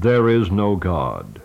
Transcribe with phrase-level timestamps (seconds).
[0.00, 1.42] There is no God.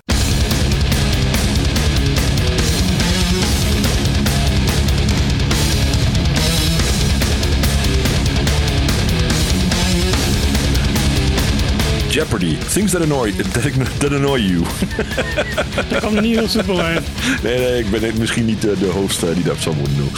[12.13, 12.55] Jeopardy.
[12.57, 14.64] Things that annoy, that, that annoy you.
[15.89, 17.07] Dat er niet heel uit.
[17.43, 20.11] Nee, nee, ik ben misschien niet eh, de host die dat zou moeten doen.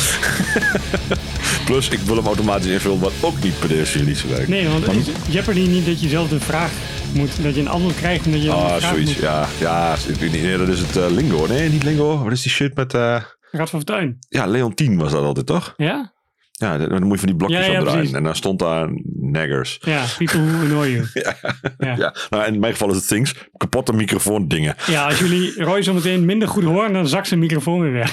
[1.65, 4.47] Plus, ik wil hem automatisch invullen, wat ook niet per definitie werkt.
[4.47, 6.71] Nee, want is Jeopardy niet dat je zelf de vraag
[7.13, 9.11] moet, dat je een antwoord krijgt en dat je Ah, vraag zoiets.
[9.11, 9.21] moet.
[9.21, 9.95] Ja, ja.
[10.31, 11.45] Nee, dat is het eh, lingo.
[11.47, 12.23] Nee, niet lingo.
[12.23, 12.93] Wat is die shit met...
[12.93, 14.17] eh Raad van Fortuin.
[14.29, 15.73] ja, Leontien was dat altijd, toch?
[15.77, 16.13] Ja?
[16.57, 18.11] Ja, dan moet je van die blokjes Ja, ja, precies.
[18.11, 19.77] En dan stond daar naggers.
[19.81, 21.05] Ja, people who annoy you.
[21.13, 21.35] Ja.
[21.77, 21.95] Ja.
[21.97, 22.15] ja.
[22.29, 23.35] Nou, in mijn geval is het things.
[23.57, 24.75] Kapotte microfoon dingen.
[24.87, 28.11] Ja, als jullie Roy zo meteen minder goed horen, dan zakt zijn microfoon weer weg.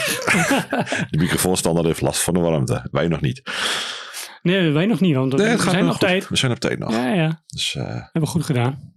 [1.11, 2.89] De microfoonstandaard heeft last van de warmte.
[2.91, 3.43] Wij nog niet.
[4.43, 6.01] Nee, wij nog niet, want Nee, we zijn op goed.
[6.01, 6.29] tijd.
[6.29, 6.93] We zijn op tijd nog.
[6.93, 8.92] Ja, ja, Dus, eh, hebben we goed gedaan.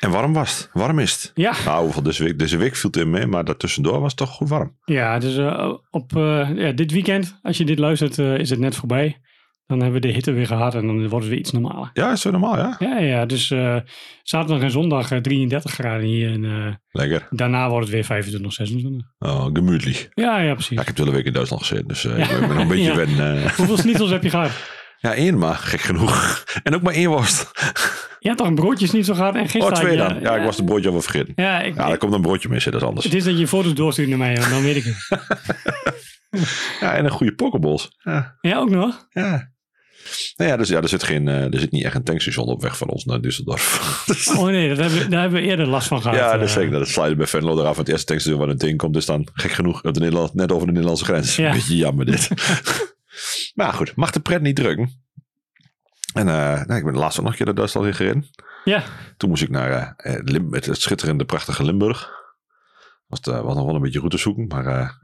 [0.00, 0.70] En warm was het.
[0.72, 1.32] Warm is het.
[1.34, 4.16] Ja, Nou, hoeveel deze week, deze week viel het in mee, maar daartussendoor was het
[4.16, 4.76] toch goed warm.
[4.84, 8.58] ja dus eh, op eh, ja, dit weekend, als je dit luistert, eh, is het
[8.58, 9.20] net voorbij.
[9.66, 11.90] Dan hebben we de hitte weer gehad en dan wordt het weer iets normaler.
[11.92, 12.76] Ja, is zo normaal, ja?
[12.78, 13.46] Ja, ja, dus
[14.22, 17.26] zaterdag en zondag eh, 33 graden hier en Lekker.
[17.30, 19.06] daarna wordt het weer 25, 26.
[19.18, 20.08] Oh, gemütlich.
[20.14, 20.74] Ja, ja, precies.
[20.74, 22.10] Ja, ik heb de hele week in Duitsland gezeten, dus Ja.
[22.16, 22.94] ik ben nog een beetje Ja.
[22.96, 23.42] wennen.
[23.56, 24.50] Hoeveel schnitzels heb je gehad?
[25.00, 26.44] Ja, één maar, gek genoeg.
[26.62, 27.50] En ook maar één worst.
[28.18, 29.78] Je had toch een broodje schnitzel gehad en Oh, gisteren...
[29.78, 30.22] twee had je- dan.
[30.22, 31.32] Ja, ik was de broodje alweer vergeten.
[31.36, 33.04] Ja, ik, Ja, daar komt een broodje mee, dat is anders.
[33.06, 34.96] het is dat je foto's doorstuurt naar mij, dan weet ik het.
[36.80, 37.96] Ja, en een goede pokeballs.
[38.02, 39.06] Ja, Ja, ook nog?
[39.10, 39.50] ja.
[40.36, 42.62] Nou ja, dus, ja er, zit geen, eh, er zit niet echt een tankstation op
[42.62, 43.80] weg van ons naar Düsseldorf.
[44.06, 46.16] Dus- Oh nee, dat hebben, we- daar hebben we eerder last van gehad.
[46.16, 46.60] ja, dat is eh.
[46.62, 46.78] zeker.
[46.78, 47.76] Dat slijden bij Venlo eraf.
[47.76, 50.52] Het eerste tankstation waar een ding komt is dan gek genoeg op de Nederland, net
[50.52, 51.36] over de Nederlandse grens.
[51.36, 51.52] Ja.
[51.52, 52.28] Beetje jammer dit.
[53.54, 55.02] maar goed, mag de pret niet drukken.
[56.14, 58.30] En eh, nou, ik ben de laatste nog een keer naar Duitsland in gereden.
[58.64, 58.82] Ja,
[59.16, 62.10] Toen moest ik naar Lim- het, het schitterende, prachtige Limburg.
[63.06, 64.98] Was, het, was nog wel een beetje route zoeken, maar ja,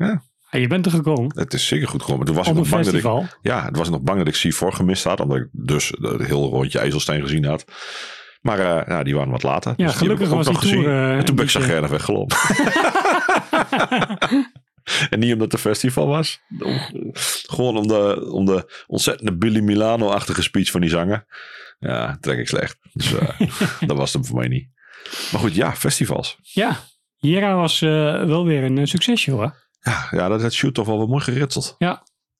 [0.51, 1.39] Ja, je bent er gekomen.
[1.39, 2.27] het is zeker goed gekomen.
[2.27, 3.03] Toen was ik nog bang dat ik,
[3.43, 6.47] ja, het was nog bang dat ik C4 gemist had, omdat ik dus het hele
[6.47, 7.65] rondje IJsselstein gezien had.
[8.41, 8.59] Maar
[8.91, 9.75] ja, die waren wat later.
[9.77, 11.19] Ja, dus die gelukkig ook was nog die tour, gezien.
[11.19, 12.37] en toen ben ik zagrijnig weggelopen.
[15.11, 16.41] en niet omdat het een festival was.
[17.47, 21.27] Gewoon om de, om de ontzettende Billy Milano-achtige speech van die zanger.
[21.79, 22.79] Ja, trek ik slecht.
[22.93, 23.41] Dus eh,
[23.89, 24.69] dat was hem voor mij niet.
[25.33, 26.39] Maar goed, ja, festivals.
[26.43, 26.77] Ja,
[27.17, 29.65] Jera was eh, wel weer een eh, succesje hoor.
[29.81, 31.75] Ja, ja dat, dat shoot toch wel wat mooi geritseld.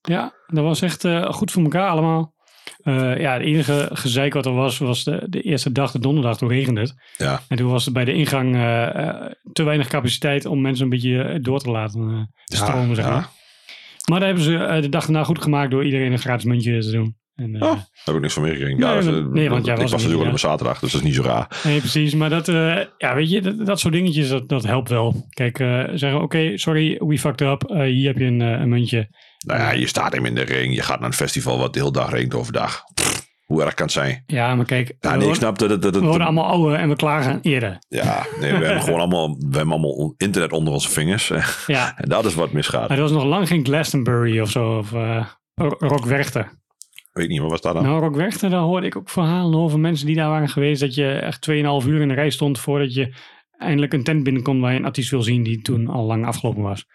[0.01, 2.35] Ja, dat was echt goed voor elkaar allemaal.
[2.83, 6.37] Eh, ja, het enige gezeik wat er was, was de, de eerste dag, de donderdag,
[6.37, 6.93] toen regende het.
[7.17, 10.83] Ja, En toen was er bij de ingang eh, eh, te weinig capaciteit om mensen
[10.83, 13.11] een beetje door te laten eh, stromen, zeg ja.
[13.11, 13.29] maar.
[14.09, 16.91] Maar daar hebben ze de dag daarna goed gemaakt door iedereen een gratis muntje te
[16.91, 17.15] doen.
[17.35, 18.77] En, Oh, daar heb ik niks van meegekregen.
[18.77, 21.15] Ja, maar- dat- nee, want jij was natuurlijk op een zaterdag, dus dat is niet
[21.15, 21.61] zo raar.
[21.63, 22.13] Nee, precies.
[22.13, 22.45] Maar dat,
[22.97, 25.25] ja, weet je, dat, dat soort dingetjes, dat, dat helpt wel.
[25.29, 25.57] Kijk,
[25.93, 27.63] zeggen, oké, sorry, we fucked up.
[27.69, 29.09] Hier heb je een, een muntje.
[29.47, 30.75] Nou ja, je staat hem in de ring.
[30.75, 32.83] Je gaat naar een festival wat de hele dag regent overdag.
[32.93, 34.23] Pff, hoe erg kan het zijn?
[34.25, 35.81] Ja, maar kijk, Ja, we, nee, ik worden, snap dat het...
[35.81, 37.77] dat we worden allemaal ouder en we klagen eerder.
[37.87, 41.31] Ja, nee, we hebben gewoon allemaal, we hebben allemaal internet onder onze vingers.
[41.67, 42.87] Ja, En dat is wat misgaat.
[42.87, 44.77] maar er was nog lang geen Glastonbury of zo.
[44.77, 45.25] Of uh,
[45.77, 46.49] Rock Werchter.
[47.13, 47.83] Weet niet, maar wat staat dan?
[47.83, 50.81] Nou, Rock Werchter, daar hoorde ik ook verhalen over mensen die daar waren geweest.
[50.81, 51.55] Dat je echt 2,5
[51.87, 53.13] uur in de rij stond voordat je
[53.57, 56.61] eindelijk een tent binnenkomt waar je een artiest wil zien die toen al lang afgelopen
[56.61, 56.85] was.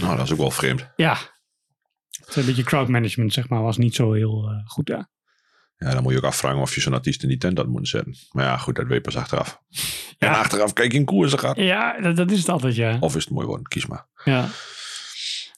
[0.00, 0.90] Nou, dat is ook wel vreemd.
[0.96, 1.16] Ja,
[2.28, 5.08] het is een beetje crowd management, zeg maar, was niet zo heel eh, goed daar.
[5.76, 7.86] Ja, dan moet je ook afvragen of je zo'n artiest in die tent had moeten
[7.86, 8.14] zetten.
[8.30, 9.60] Maar ja, goed, dat weet je pas achteraf.
[10.18, 10.38] En Ja.
[10.38, 11.56] achteraf kijk je in koersen gaat.
[11.56, 12.96] Ja, dat, dat is het altijd, ja.
[13.00, 14.06] Of is het mooi worden, kies maar.
[14.24, 14.48] ja.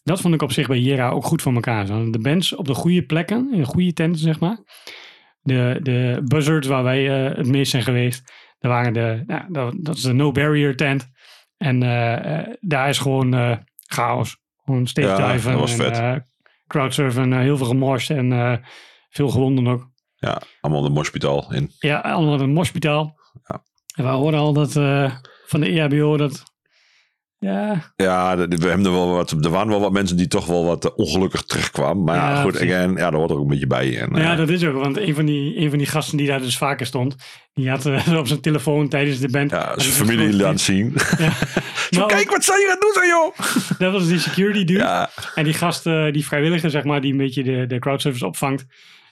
[0.02, 1.86] Dat vond ik op zich bij Jera ook goed voor elkaar.
[1.86, 4.58] De bands op de goede plekken, in de goede tenten, zeg maar.
[5.42, 8.32] De, de buzzards waar wij eh, het meest zijn geweest.
[8.58, 11.08] Daar waren de, nou, dat, dat is de No Barrier tent.
[11.56, 13.56] En eh, eh, daar is gewoon eh,
[13.86, 14.36] chaos.
[14.64, 16.29] Gewoon stage Ja, dat was en vet.
[16.70, 18.56] Crowdsurfen, eh, heel veel gemorst en eh,
[19.08, 19.90] veel gewonden ook.
[20.16, 21.70] Ja, allemaal de mospitaal in.
[21.78, 23.18] Ja, allemaal in een mospitaal.
[23.44, 23.62] Ja.
[23.94, 25.14] En we hoorden al dat eh,
[25.46, 26.42] van de EHBO dat...
[27.46, 29.30] Ja, Ja, we hebben er wel wat.
[29.30, 32.04] Er waren wel wat mensen die toch wel wat eh, ongelukkig terugkwamen.
[32.04, 34.00] Maar ja, Ja, goed, again, ja, daar hoort er ook een beetje bij.
[34.00, 34.82] En, ja, eh, dat is ook.
[34.82, 37.16] Want een van, die, een van die gasten die daar dus vaker stond...
[37.54, 39.50] die had eh, op zijn telefoon tijdens de band...
[39.50, 40.94] ja, zijn familie gewoon- laten zien.
[41.18, 41.30] Ja.
[41.90, 43.36] Zo, Maar kijk wat zij gaan doen, zo, joh.
[43.78, 45.08] Dat was die security dude.
[45.34, 47.00] En die gast, die vrijwilliger, zeg maar...
[47.00, 48.64] die een beetje de, de crowdservice opvangt...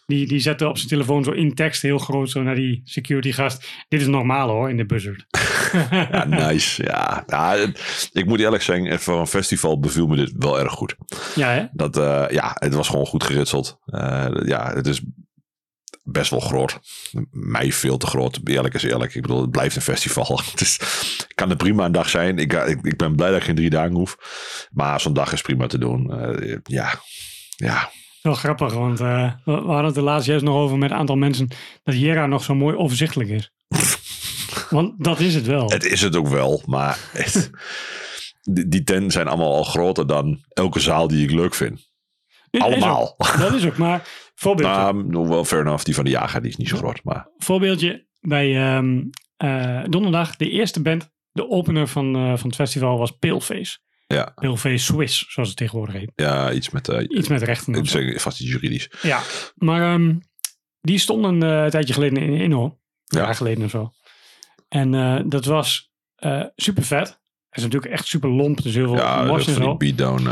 [0.09, 3.33] Die, die zette op zijn telefoon zo in tekst heel groot zo naar die security
[3.33, 3.69] gast.
[3.89, 5.27] Dit is normaal hoor, in de buzzard.
[5.91, 6.83] ja, nice.
[6.83, 7.57] Ja,
[8.13, 10.97] ik moet eerlijk zeggen, voor een festival beviel me dit wel erg goed.
[11.35, 11.67] ja, hè?
[11.73, 13.79] Dat, eh, ja, het was gewoon goed geritseld.
[13.85, 15.03] Eh, ja, het is
[16.03, 16.79] best wel groot.
[17.31, 19.15] Mij veel te groot, eerlijk is eerlijk.
[19.15, 20.41] Ik bedoel, het blijft een festival.
[20.51, 20.81] Het is,
[21.35, 22.39] kan er prima een dag zijn.
[22.39, 24.17] Ik, ik, ik ben blij dat ik geen drie dagen hoef.
[24.71, 26.11] Maar zo'n dag is prima te doen.
[26.11, 27.01] Uh, ja,
[27.57, 27.91] ja.
[28.23, 31.17] Wel grappig, want uh, we hadden het er laatst juist nog over met een aantal
[31.17, 31.49] mensen
[31.83, 33.53] dat Jera nog zo mooi overzichtelijk is.
[34.71, 35.71] want dat is het wel.
[35.71, 37.51] Het is het ook wel, maar het,
[38.43, 41.87] die, die tenten zijn allemaal al groter dan elke zaal die ik leuk vind.
[42.51, 43.15] Allemaal.
[43.19, 45.03] Is ook, dat is ook, maar voorbeeldje.
[45.03, 45.85] Nou, wel fair enough.
[45.85, 47.01] Die van de jager die is niet zo groot.
[47.05, 47.29] Maar.
[47.39, 49.11] Voorbeeldje bij um,
[49.45, 50.37] uh, donderdag.
[50.37, 53.79] De eerste band, de opener van, uh, van het festival was Paleface.
[54.15, 54.35] Ja.
[54.75, 56.13] Swiss, zoals het tegenwoordig heet.
[56.15, 56.89] Ja, iets met...
[56.89, 57.75] Uh, iets met rechten.
[57.75, 58.91] Ik zeg vast iets juridisch.
[59.03, 59.23] Ja,
[59.55, 60.21] maar um,
[60.81, 62.65] die stonden een tijdje geleden in Inno.
[62.65, 63.25] Een Ja.
[63.25, 63.91] jaar geleden of zo.
[64.69, 65.93] En dat was
[66.57, 67.09] super vet.
[67.09, 68.63] Het is natuurlijk echt super lomp.
[68.63, 69.77] Dus heel veel ja, mors en zo.
[69.77, 70.29] beatdown...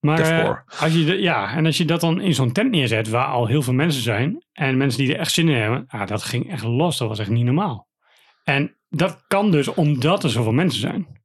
[0.00, 3.26] Maar als je de, ja, en als je dat dan in zo'n tent neerzet waar
[3.26, 6.22] al heel veel mensen zijn en mensen die er echt zin in hebben, ja, dat
[6.22, 6.98] ging echt los.
[6.98, 7.88] Dat was echt niet normaal.
[8.44, 11.21] En dat kan dus omdat er zoveel mensen zijn.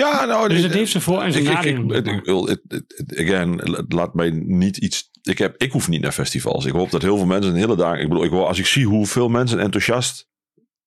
[0.00, 2.22] Ja, nou, dus het heeft zijn voor- en zijn nadelen.
[3.16, 5.10] again, laat mij niet iets.
[5.22, 6.64] Ik, heb, ik hoef niet naar festivals.
[6.64, 7.98] Ik hoop dat heel veel mensen een hele dag.
[7.98, 10.28] Ik bedoel, ik, als ik zie hoeveel mensen enthousiast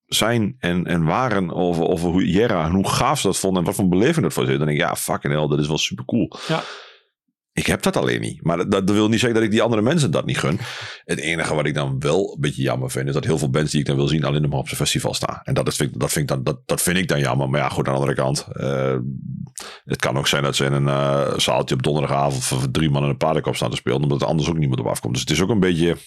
[0.05, 3.65] zijn en, en waren over, over hoe Jera en hoe gaaf ze dat vonden en
[3.67, 5.77] wat voor beleving dat voor zit, dan denk ik, ja, fucking hell, dat is wel
[5.77, 6.31] super cool.
[6.47, 6.63] Ja.
[7.53, 8.43] Ik heb dat alleen niet.
[8.43, 10.59] Maar dat, wil niet zeggen dat ik die andere mensen dat niet gun.
[11.05, 13.71] Het enige wat ik dan wel een beetje jammer vind, is dat heel veel bands
[13.71, 15.39] die ik dan wil zien alleen maar op zijn festival staan.
[15.43, 17.49] En dat, is, vind, dat, vind, ik dan, dat, dat vind ik dan jammer.
[17.49, 18.47] Maar ja, goed, aan de andere kant.
[18.53, 18.97] eh,
[19.85, 23.03] het kan ook zijn dat ze in een eh, zaaltje op donderdagavond voor drie man
[23.03, 24.01] in een paardenkop staan te spelen.
[24.01, 25.13] Omdat er anders ook niemand op afkomt.
[25.13, 25.97] Dus het is ook een beetje...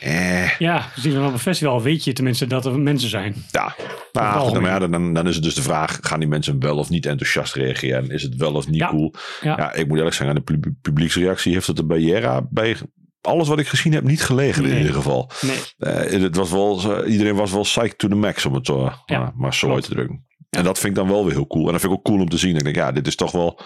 [0.00, 3.34] Eh, Ja, dan op een festival weet je tenminste dat er mensen zijn.
[3.50, 3.74] ja,
[4.12, 4.62] nou, algemeen.
[4.62, 7.06] maar ja, dan, dan is het dus de vraag: gaan die mensen wel of niet
[7.06, 8.10] enthousiast reageren?
[8.10, 8.88] Is het wel of niet Ja.
[8.88, 9.14] cool?
[9.40, 9.54] Ja.
[9.56, 9.72] Ja.
[9.74, 12.76] ik moet eerlijk zeggen, aan de pub- publieksreactie heeft het bij Jera bij
[13.20, 15.30] alles wat ik gezien heb niet gelegen in ieder geval.
[15.40, 15.56] Nee,
[15.94, 18.92] Eh, het was wel, zo- iedereen was wel psyched to the max om het zo,
[19.06, 20.26] Ja, maar, maar zo uit te drukken.
[20.50, 21.66] En dat vind ik dan wel weer heel cool.
[21.66, 22.56] En dat vind ik ook cool om te zien.
[22.56, 23.60] Ik denk, ja, dit is toch wel,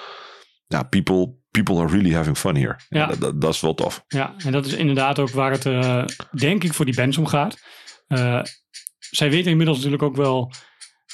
[0.66, 2.76] ja, people, people are really having fun here.
[2.88, 3.06] Ja.
[3.06, 4.04] Dat, dat, dat is wel tof.
[4.08, 7.26] ja, en dat is inderdaad ook waar het, eh, denk ik, voor die bands om
[7.26, 7.58] gaat.
[8.06, 8.42] Eh,
[8.98, 10.52] zij weten inmiddels natuurlijk ook wel.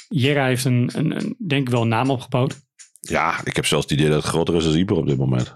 [0.07, 2.59] Jera heeft een, een, een, denk ik wel, een naam opgebouwd.
[2.99, 5.55] Ja, ik heb zelfs het idee dat het groter is dan Ieper op dit moment.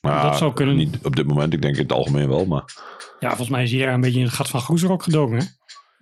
[0.00, 0.76] Maar Dat zou kunnen.
[0.76, 2.64] Niet op dit moment, ik denk in het algemeen wel, maar
[3.20, 5.38] Ja, volgens mij is Jera een beetje in het gat van Groezerok gedoken.
[5.38, 5.44] Hè?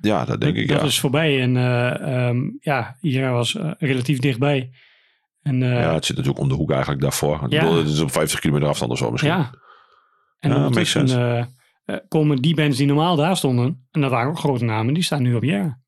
[0.08, 0.86] ja, dat denk ik dat ja.
[0.86, 1.40] is voorbij.
[1.40, 4.70] En eh, ehm, ja, Jera was relatief dichtbij.
[5.46, 7.46] En eh, ja, het zit natuurlijk om de hoek eigenlijk daarvoor.
[7.48, 7.60] Ja.
[7.60, 9.32] bedoel, het is op 50 kilometer afstand of zo misschien.
[9.32, 9.50] Ja.
[10.38, 11.38] En Ja, ondertussen makes eh,
[11.84, 15.02] eh, komen die bands die normaal daar stonden, en dat waren ook grote namen, die
[15.02, 15.78] staan nu op Jera.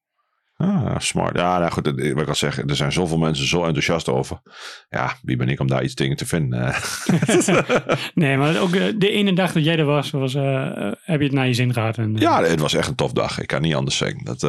[0.56, 1.37] Ah, smart.
[1.37, 4.40] Ja, nou goed, wat ik al zeg, er zijn zoveel mensen zo enthousiast over.
[4.88, 6.75] Ja, wie ben ik om daar iets tegen te vinden?
[8.14, 11.46] Nee, maar ook de ene dag dat jij er was, was heb je het naar
[11.46, 11.99] je zin gehad.
[11.99, 13.40] En, ja, het was echt een tof dag.
[13.40, 14.25] Ik kan niet anders zeggen.
[14.25, 14.40] Dat,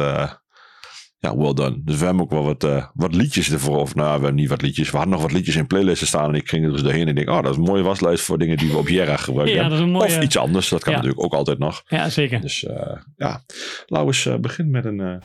[1.22, 1.80] ja, well done.
[1.84, 3.78] Dus we hebben ook wel wat, eh, wat liedjes ervoor.
[3.78, 4.90] Of nou, we hebben niet wat liedjes.
[4.90, 6.28] We hadden nog wat liedjes in playlisten staan.
[6.28, 8.24] En ik ging er dus doorheen en ik denk, oh, dat is een mooie waslijst
[8.24, 9.56] voor dingen die we op Jera gebruiken.
[9.56, 10.68] Ja, dat is een mooie- Of iets anders.
[10.68, 10.98] Dat kan Ja.
[10.98, 11.82] natuurlijk ook altijd nog.
[11.86, 12.40] ja, zeker.
[12.40, 12.74] Dus eh,
[13.16, 13.42] ja,
[13.86, 15.22] laten we eens eh, beginnen met een...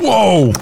[0.00, 0.54] Wow!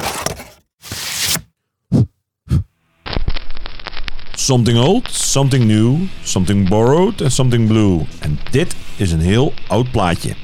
[4.36, 8.00] Something old, something new, something borrowed en something blue.
[8.20, 10.34] En dit is een heel oud plaatje.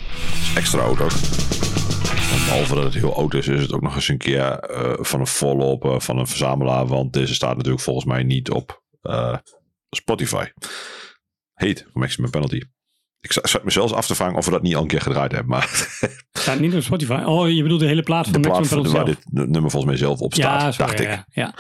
[0.55, 1.11] extra oud ook.
[2.51, 5.21] Behalve dat het heel oud is, is het ook nog eens een keer eh, van
[5.21, 6.87] een voorloper van een verzamelaar.
[6.87, 9.37] Want deze staat natuurlijk volgens mij niet op eh,
[9.91, 10.45] Spotify.
[11.55, 12.61] Heet Maximum Penalty.
[13.21, 15.01] Ik za- zat me zelfs af te vragen of we dat niet al een keer
[15.01, 15.51] gedraaid hebben.
[15.51, 15.69] Maar
[16.33, 17.23] Staat niet op Spotify.
[17.27, 19.71] Oh, je bedoelt de hele plaat van de plaat Maximum van, waar Penalty dit nummer
[19.71, 21.09] volgens mij zelf op staat, Ja, sorry, dacht ik.
[21.09, 21.55] ja, ja.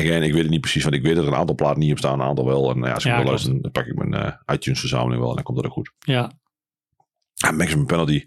[0.00, 1.90] Again, ik weet het niet precies, want ik weet dat er een aantal platen niet
[1.92, 2.70] op staan, een aantal wel.
[2.70, 5.28] En nou ja, als ik Ja, luisteren, dan pak ik mijn eh, iTunes verzameling wel
[5.28, 5.92] en dan komt dat ook goed.
[5.98, 6.32] ja.
[7.36, 8.24] Ah, Maximum Penalty.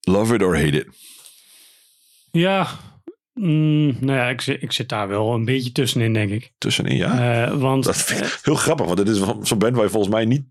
[0.00, 0.86] Love it or hate it.
[2.32, 2.66] Ja,
[3.34, 6.52] mm, nou ja, ik, zit- ik zit daar wel een beetje tussenin, denk ik.
[6.58, 7.44] Tussenin, ja.
[7.46, 10.12] Eh, want Dat vind ik heel grappig, want het is zo'n band waar je volgens
[10.14, 10.42] mij niet...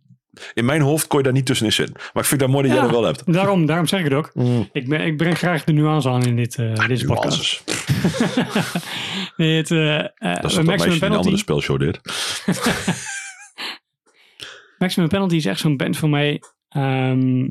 [0.53, 1.95] In mijn hoofd kon je daar niet tussenin zitten.
[2.13, 2.81] Maar ik vind dat mooi dat Ja.
[2.81, 3.33] jij dat wel hebt.
[3.33, 4.31] daarom, daarom zeg ik het ook.
[4.71, 7.63] Ik, ben, ik breng graag de nuance aan in dit, eh, deze podcast.
[9.37, 9.97] Nee, het, eh,
[10.41, 11.15] Dat is Maximum die een Penalty.
[11.17, 11.99] andere spelshow deed.
[14.77, 16.41] Maximum Penalty is echt zo'n band voor mij.
[16.69, 17.47] ehm,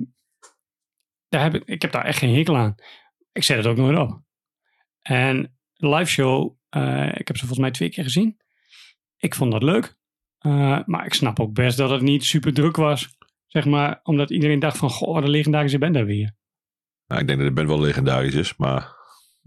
[1.29, 2.75] daar heb ik, ik heb daar echt geen hekel aan.
[3.33, 4.23] Ik zet het ook nooit op.
[5.03, 8.41] En de live show, eh, ik heb ze volgens mij twee keer gezien.
[9.17, 9.97] Ik vond dat leuk.
[10.39, 13.17] Eh, maar ik snap ook best dat het niet super druk was.
[13.47, 16.35] Zeg maar, omdat iedereen dacht van, goh, wat een legendarische band hebben we hier.
[17.07, 18.97] Nou, ik denk dat de band wel legendarisch is, maar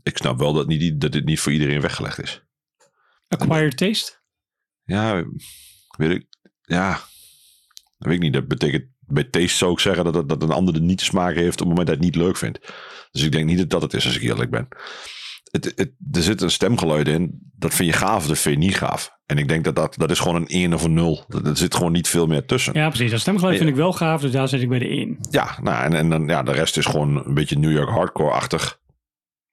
[0.03, 2.43] ik snap wel dat, niet, dat dit niet voor iedereen weggelegd is.
[3.27, 4.21] Acquired Taste?
[4.83, 5.23] Ja,
[5.97, 6.25] weet ik.
[6.61, 6.89] Ja,
[7.97, 8.33] dat weet ik niet.
[8.33, 11.03] Dat betekent bij taste zou ik zeggen dat, het- dat een ander de niet te
[11.05, 12.73] smaken heeft op het moment dat hij het niet leuk vindt.
[13.13, 14.67] Dus ik denk niet dat dat het is als ik eerlijk ben.
[15.51, 18.77] Het, het, er zit een stemgeluid in, dat vind je gaaf, dat vind je niet
[18.77, 19.11] gaaf.
[19.25, 21.25] En ik denk dat dat, dat is gewoon een 1 of een 0.
[21.45, 22.73] Er zit gewoon niet veel meer tussen.
[22.73, 23.11] Ja, precies.
[23.11, 25.17] Dat stemgeluid vind ik wel gaaf, dus daar zit ik bij de 1.
[25.29, 28.79] Ja, nou, en, en dan, ja, de rest is gewoon een beetje New York hardcore-achtig.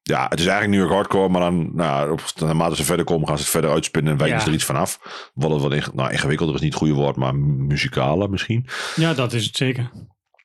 [0.03, 3.27] Ja, het is eigenlijk New York hardcore, maar dan, nou, op, naarmate ze verder komen,
[3.29, 4.43] gaan ze het verder uitspinnen en wijken Ja.
[4.43, 4.99] ze er iets vanaf.
[5.35, 8.67] Wat het wat inge- nou, ingewikkelder is niet het goede woord, maar muzikale misschien.
[8.97, 9.91] Ja, dat is het zeker.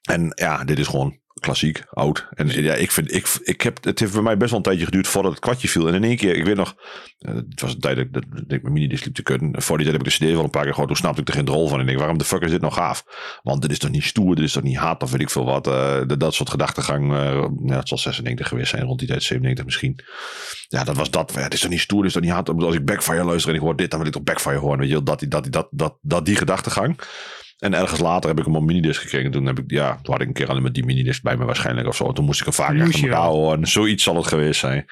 [0.02, 2.28] En ja, dit is gewoon klassiek, oud.
[2.34, 4.86] En ja, ik vind, ik, ik heb, het heeft bij mij best wel een tijdje
[4.86, 5.88] geduurd voordat het kwartje viel.
[5.88, 6.76] En in één keer, ik weet nog,
[7.18, 9.62] eh, het was een tijd dat ik, dat, dat ik mijn minidisc liep te kunnen.
[9.62, 10.88] Voor die tijd heb ik de cd wel een paar keer gehoord.
[10.88, 11.76] Toen snapte ik er geen rol van.
[11.76, 13.04] En ik denk, waarom de fuck is dit nou gaaf?
[13.44, 15.46] Want dit is toch niet stoer, dit is toch niet haat of weet ik veel
[15.46, 15.68] wat.
[15.68, 19.24] eh, dat, dat soort gedachtegang, eh ja, het zal 96 geweest zijn, rond die tijd
[19.24, 20.00] 97 misschien.
[20.68, 21.32] Ja, dat was dat.
[21.36, 22.50] Ja, het is toch niet stoer, dit is toch niet haat.
[22.50, 24.80] Als ik Backfire luister en ik hoor dit, dan wil ik toch Backfire horen.
[24.80, 27.00] Weet je dat, die- dat, dat, dat, dat, die gedachtegang.
[27.66, 29.32] En ergens later heb ik hem op minidisc gekregen.
[29.32, 31.46] Toen heb ik, ja, toen had ik een keer alleen met die minidisc bij me
[31.46, 32.12] waarschijnlijk of zo.
[32.12, 33.68] Toen moest ik hem vaak achter je elkaar horen.
[33.68, 34.86] Zoiets zal het geweest zijn.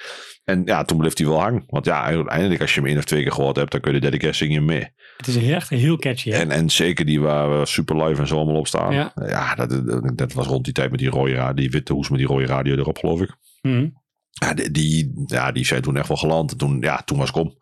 [0.44, 1.64] En ja, toen bleef hij wel hangen.
[1.68, 4.00] Want ja, uiteindelijk als je hem één of twee keer gehoord hebt, dan kun je
[4.00, 4.88] de derde keer mee.
[5.18, 6.30] Het is echt heel catchy.
[6.30, 6.38] Hè?
[6.38, 8.94] En, en zeker die waar eh, Super Live en zo allemaal op staan.
[8.94, 9.12] Ja.
[9.16, 12.10] Ja, dat, dat, dat was rond die tijd met die rode radio, die witte hoes
[12.10, 13.36] met die rode radio erop, geloof ik.
[13.62, 13.88] Mhm.
[14.34, 16.52] Ja, die, die, ja, die zijn toen echt wel geland.
[16.52, 17.58] En toen, ja, toen was ik om.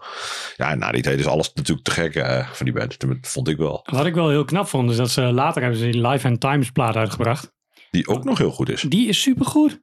[0.57, 2.99] Ja, na die tijd is alles natuurlijk te gek eh, van die band.
[2.99, 3.87] Dat vond ik wel.
[3.91, 6.39] Wat ik wel heel knap vond, is dat ze later hebben ze die Live and
[6.39, 7.53] Times plaat uitgebracht.
[7.91, 8.81] Die ook nog heel goed is.
[8.81, 9.81] Die is supergoed.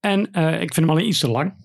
[0.00, 1.64] En eh, ik vind hem alleen iets te lang.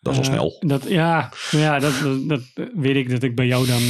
[0.00, 0.56] Dat is al Eh, snel.
[0.60, 3.80] Dat, ja, ja dat, dat, dat weet ik dat ik bij jou dan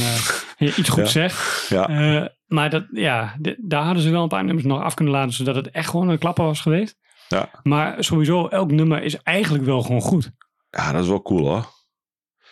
[0.59, 1.05] iets goed Ja.
[1.05, 1.65] zeg.
[1.69, 2.31] Ja.
[2.45, 5.55] Maar dat, ja, daar hadden ze wel een paar nummers nog af kunnen laten, zodat
[5.55, 6.97] het echt gewoon een klapper was geweest.
[7.29, 7.49] Ja.
[7.63, 10.31] Maar sowieso, elk nummer is eigenlijk wel gewoon goed.
[10.69, 11.77] ja, dat is wel cool hoor.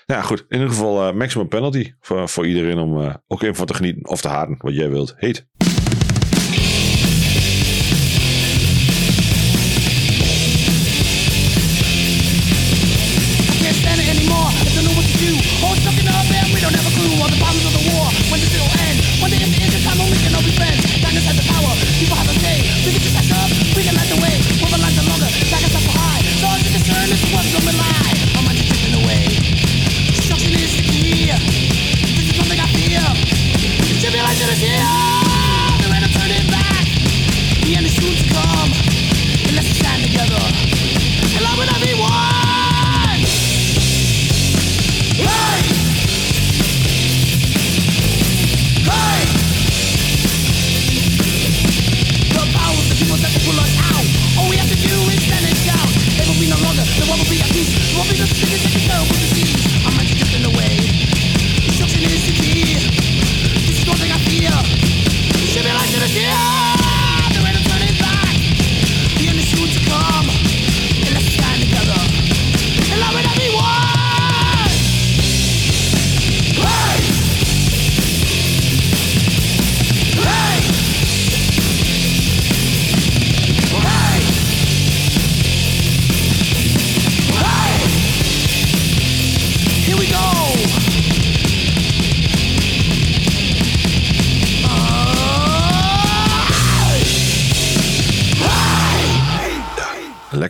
[0.05, 0.39] Ja, goed.
[0.39, 3.73] In ieder geval eh, maximum penalty voor, voor iedereen om eh, ook even van te
[3.73, 5.13] genieten of te haten, wat jij wilt.
[5.17, 5.47] Heet.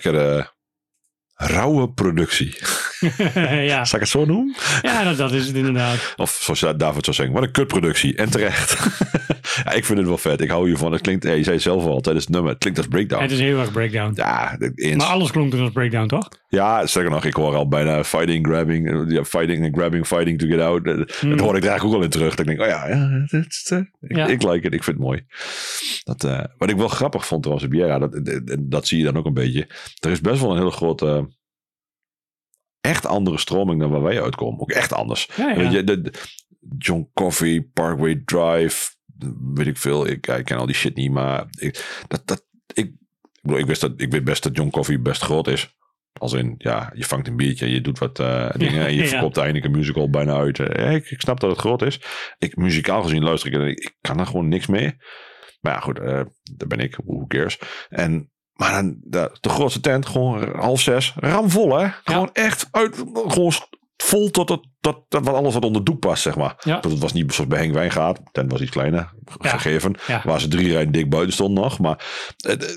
[0.08, 0.48] Lekkere
[1.36, 2.56] rauwe productie.
[3.72, 4.56] ja, Zal ik het zo noemen?
[4.82, 6.14] ja dat, dat is het inderdaad.
[6.16, 8.16] Of zoals David zou zeggen, wat een kutproductie.
[8.16, 8.78] En terecht.
[9.64, 10.42] ja, ik vind het wel vet.
[10.42, 10.92] Ik hou hiervan.
[10.92, 13.22] Het klinkt, je zei zelf al tijdens het nummer, het klinkt als breakdown.
[13.22, 14.12] Het is heel erg breakdown.
[14.16, 14.96] Ja, eens.
[14.96, 16.28] Maar alles klonk toen als breakdown, toch?
[16.50, 20.48] Ja, sterker nog, ik hoor al bijna fighting, grabbing, ja, fighting en grabbing, fighting to
[20.48, 20.86] get out.
[20.88, 20.96] Eh,
[21.30, 22.30] Dat hoor ik er eigenlijk ook al in terug.
[22.36, 24.28] Dat ik denk, oh ja, ja, het eh, ik, Ja.
[24.28, 25.26] ik like het, ik vind het mooi.
[26.04, 29.26] Dat, eh, wat ik wel grappig vond op dat, dat, dat zie je dan ook
[29.26, 29.68] een beetje.
[30.00, 31.28] Er is best wel een hele grote,
[32.88, 34.60] echt andere stroming dan waar wij uitkomen.
[34.62, 35.30] Ook echt anders.
[35.36, 35.56] Ja, ja.
[35.56, 36.14] Weet je, de, de-
[36.78, 38.96] John Coffey, Parkway Drive,
[39.54, 40.08] weet ik veel.
[40.08, 42.92] Ik, ik ken al die shit niet, maar ik, dat, dat, ik,
[43.42, 45.76] ik, wist dat, ik weet best dat John Coffey best groot is.
[46.20, 49.08] Als in, ja, je vangt een biertje, je doet wat eh, dingen en je Ja.
[49.08, 50.60] verkoopt eindelijk een musical bijna uit.
[50.60, 52.00] Eh, ik, ik snap dat het groot is.
[52.38, 54.96] Ik, muzikaal gezien luister ik en ik, ik kan er gewoon niks mee.
[55.62, 56.22] Maar ja, goed, eh
[56.58, 57.60] daar ben ik, who cares.
[57.90, 61.88] En, maar dan, de, de grootste tent, gewoon half zes, ramvol hè.
[62.04, 63.54] Gewoon echt uit, gewoon
[63.98, 66.56] vol tot het, tot, tot wat alles wat onder doek past, zeg maar.
[66.60, 66.80] Ja.
[66.80, 68.18] Dat het was niet zoals bij Henk Wijngaard.
[68.18, 69.96] De tent was iets kleiner, gegeven.
[70.08, 70.22] Ja.
[70.26, 71.80] Waar ze drie rijen dik buiten stonden nog.
[71.80, 72.06] Maar
[72.38, 72.76] het, eh,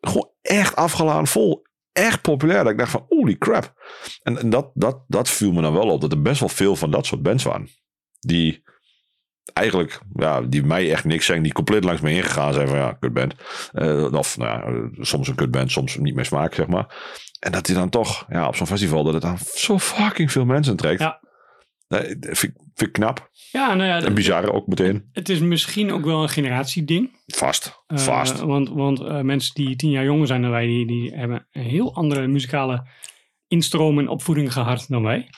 [0.00, 1.62] gewoon echt afgeladen vol.
[1.92, 2.62] Echt populair.
[2.62, 3.74] Dat ik dacht van, holy crap.
[4.22, 6.00] En, en dat, dat, dat viel me dan wel op.
[6.00, 7.68] Dat er best wel veel van dat soort bands waren.
[8.20, 8.61] Die
[9.52, 12.76] eigenlijk, ja, die mij echt niks zijn, die compleet langs me heen gegaan zijn van
[12.78, 13.34] ja, kutband.
[13.72, 16.94] Eh of nou ja, eh, soms een kutband, soms niet meer smaak, zeg maar.
[17.40, 20.44] En dat hij dan toch, ja, op zo'n festival, dat het dan zo fucking veel
[20.44, 21.00] mensen trekt.
[21.00, 21.20] Ja.
[21.88, 23.30] Dat vind, ik- vind ik knap.
[23.50, 25.08] Ja, nou ja, En bizar ook meteen.
[25.12, 27.10] het is misschien ook wel een generatieding.
[27.26, 27.82] Vast.
[27.86, 28.40] Eh, Vast.
[28.40, 31.94] want want mensen die tien jaar jonger zijn dan wij, die, die hebben een heel
[31.94, 32.86] andere muzikale
[33.46, 35.28] instroom en opvoeding gehad dan wij.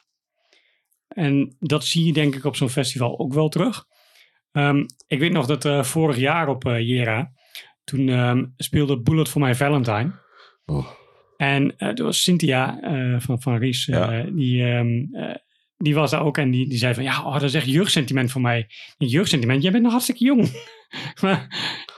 [1.08, 3.84] En dat zie je denk ik op zo'n festival ook wel terug.
[4.54, 7.32] Ehm, ik weet nog dat eh, vorig jaar op eh, Jera,
[7.84, 10.12] toen ehm, speelde Bullet for My Valentine.
[10.64, 10.86] Oh.
[11.36, 12.78] En uh, toen was Cynthia
[13.18, 14.22] van, van Ries, Ja.
[14.22, 15.34] die, ehm, eh,
[15.76, 18.30] die was daar ook en die, die zei van, ja, oh, dat is echt jeugdsentiment
[18.30, 18.66] voor mij.
[18.96, 20.48] Jeugdsentiment, jij bent nog hartstikke jong.
[21.22, 21.46] maar,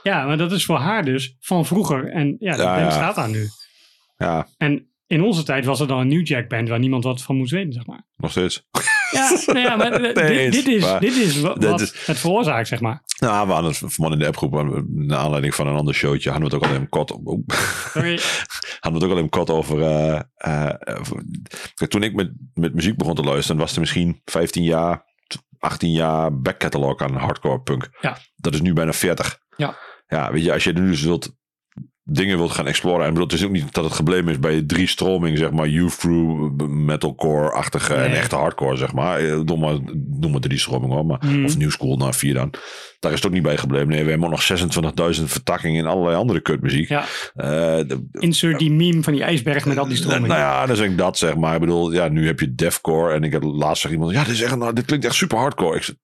[0.03, 2.11] ja, maar dat is voor haar dus van vroeger.
[2.11, 2.89] En ja, band ja.
[2.91, 3.47] staat daar nu.
[4.17, 7.21] Ja, En in onze tijd was er dan een New Jack Band waar niemand wat
[7.21, 8.07] van moest weten, zeg maar.
[8.15, 8.67] nog steeds.
[9.11, 12.67] Ja, nou ja maar Nee, dit, dit is, maar dit is wat, is- het veroorzaakt,
[12.67, 13.01] zeg maar.
[13.19, 16.49] Nou, we hadden het vanmorgen in de appgroep, naar aanleiding van een ander showtje, hadden
[16.49, 17.43] we het ook al even kort, oh,
[17.93, 18.19] Sorry.
[18.79, 19.75] hadden we het ook al even kort over.
[20.99, 21.23] over-
[21.75, 25.03] Kijk, toen ik met, met muziek begon te luisteren, was er misschien 15 jaar,
[25.59, 27.89] 18 jaar backcatalog aan hardcore punk.
[28.01, 28.17] Ja.
[28.35, 29.39] Dat is nu bijna 40.
[29.57, 29.77] Ja.
[30.07, 31.35] Ja, weet je, als je nu dus wilt
[32.09, 32.99] dingen wilt gaan exploren.
[33.01, 35.51] En ik bedoel, het is ook niet dat het gebleven is bij drie stromingen, zeg
[35.51, 39.19] maar, youth crew, metalcore-achtige en echte hardcore, zeg maar.
[39.19, 39.77] Eh, Noem maar,
[40.19, 41.45] noem maar drie stromingen hoor, maar, Mm.
[41.45, 42.53] of new school, nou vier dan.
[42.99, 43.87] Daar is het ook niet bij gebleven.
[43.87, 46.89] Nee, we hebben nog 26.000 vertakkingen in allerlei andere kutmuziek.
[46.89, 47.79] Ja, Eh,
[48.11, 50.29] insert die meme van die ijsberg met al die nou, stromingen.
[50.37, 51.53] nou ja, dan zeg ik dat zeg maar.
[51.53, 53.13] Ik bedoel, ja, nu heb je deathcore.
[53.13, 55.37] En ik heb laatst zag iemand, ja, dit, is echt, nou, dit klinkt echt super
[55.37, 55.75] hardcore.
[55.77, 55.95] Ik zeg,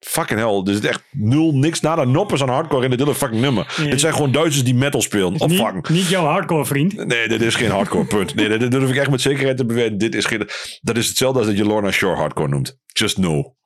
[0.00, 3.14] fucking hell, er zit echt nul, niks na de noppers aan hardcore in dit hele
[3.14, 3.74] fucking nummer.
[3.78, 3.88] Nee.
[3.88, 5.38] Het zijn gewoon Duitsers die metal spelen.
[5.38, 5.74] Fucking.
[5.74, 7.06] niet, niet jouw hardcore vriend.
[7.06, 8.34] Nee, dit is geen hardcore, punt.
[8.34, 9.98] Nee, dat, durf ik echt met zekerheid te beweren.
[9.98, 10.48] Dit is geen,
[10.80, 12.78] dat is hetzelfde als dat je Lorna Shore hardcore noemt.
[12.86, 13.56] Just know.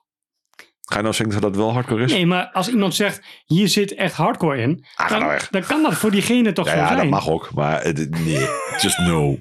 [0.85, 2.13] Ga je nou zeggen dat dat wel hardcore is?
[2.13, 5.83] Nee, maar als iemand zegt, hier zit echt hardcore in, Ah, dan, nou dan kan
[5.83, 6.99] dat voor diegene toch Ja, zo ja zijn.
[6.99, 7.51] dat mag ook.
[7.55, 8.47] Maar het- nee,
[8.81, 9.39] just no.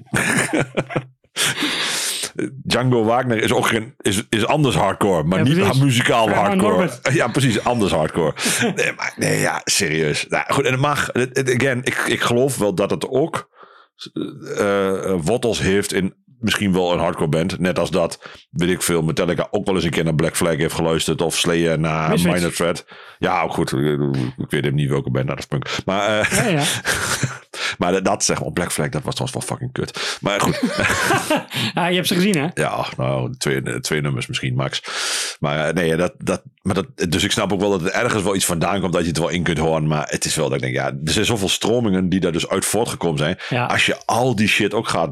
[2.62, 5.82] Django Wagner is ook geen, is, is anders hardcore, maar Ja, niet precies.
[5.82, 6.90] muzikaal hardcore.
[7.12, 8.34] Ja, precies, anders hardcore.
[8.74, 10.26] nee, maar nee, ja, serieus.
[10.28, 11.12] Nou, goed, en het mag.
[11.34, 13.50] Again, ik, ik geloof wel dat het ook
[15.22, 17.58] wortels heeft in misschien wel een hardcore band.
[17.58, 20.56] Net als dat, weet ik veel, Metallica ook wel eens een keer naar Black Flag
[20.56, 21.20] heeft geluisterd.
[21.22, 22.34] Of Slayer naar Misfits.
[22.34, 22.84] Minor Threat.
[23.18, 23.72] Ja, ook goed.
[23.72, 23.98] Ik,
[24.36, 25.66] weet even niet welke band dat is punk.
[25.84, 26.64] Maar, eh, Ja, ja.
[27.90, 30.18] maar dat- zeg maar, Black Flag, dat was trouwens wel fucking kut.
[30.20, 30.60] Maar goed,
[31.74, 32.46] Ah, je hebt ze gezien, hè?
[32.54, 34.82] ja, nou, twee, twee nummers misschien, max.
[35.40, 38.22] Maar eh, nee, dat, dat, maar dat, dus ik snap ook wel dat er ergens
[38.22, 39.86] wel iets vandaan komt dat je het wel in kunt horen.
[39.86, 42.48] Maar het is wel dat ik denk, ja, er zijn zoveel stromingen die daar dus
[42.48, 43.38] uit voortgekomen zijn.
[43.48, 43.66] Ja.
[43.66, 45.10] Als je al die shit ook gaat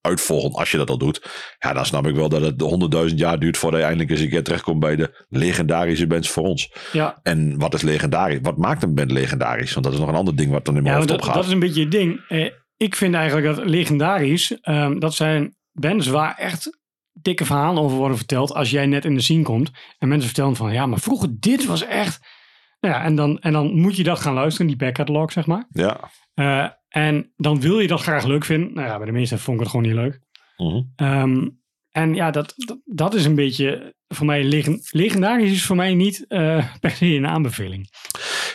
[0.00, 1.30] uitvolgen, als je dat al doet.
[1.58, 4.28] Ja, dan snap ik wel dat het honderdduizend jaar duurt voordat je eindelijk eens een
[4.28, 6.72] keer terechtkomt bij de legendarische bands voor ons.
[6.92, 8.38] Ja, En wat is legendarisch?
[8.42, 9.72] Wat maakt een band legendarisch?
[9.72, 11.34] Want dat is nog een ander ding wat dan in mijn ja hoofd dat, opgaat.
[11.34, 12.24] dat is een beetje het ding.
[12.28, 16.78] Eh, ik vind eigenlijk dat legendarisch, ehm, dat zijn bands waar echt
[17.12, 19.70] dikke verhalen over worden verteld als jij net in de scene komt.
[19.98, 22.38] En mensen vertellen van, ja, maar vroeger dit was echt...
[22.80, 25.66] Nou ja, en dan, en dan moet je dat gaan luisteren, die backcatalog, zeg maar.
[25.70, 26.10] Ja.
[26.40, 28.74] Eh, en dan wil je dat graag leuk vinden.
[28.74, 30.20] Nou ja, bij de meesten vond ik het gewoon niet leuk.
[30.56, 30.82] Mhm.
[30.96, 31.48] Ehm,
[31.90, 35.94] en ja, dat, dat, dat is een beetje voor mij legen, legendarisch is voor mij
[35.94, 37.90] niet eh, per se een aanbeveling.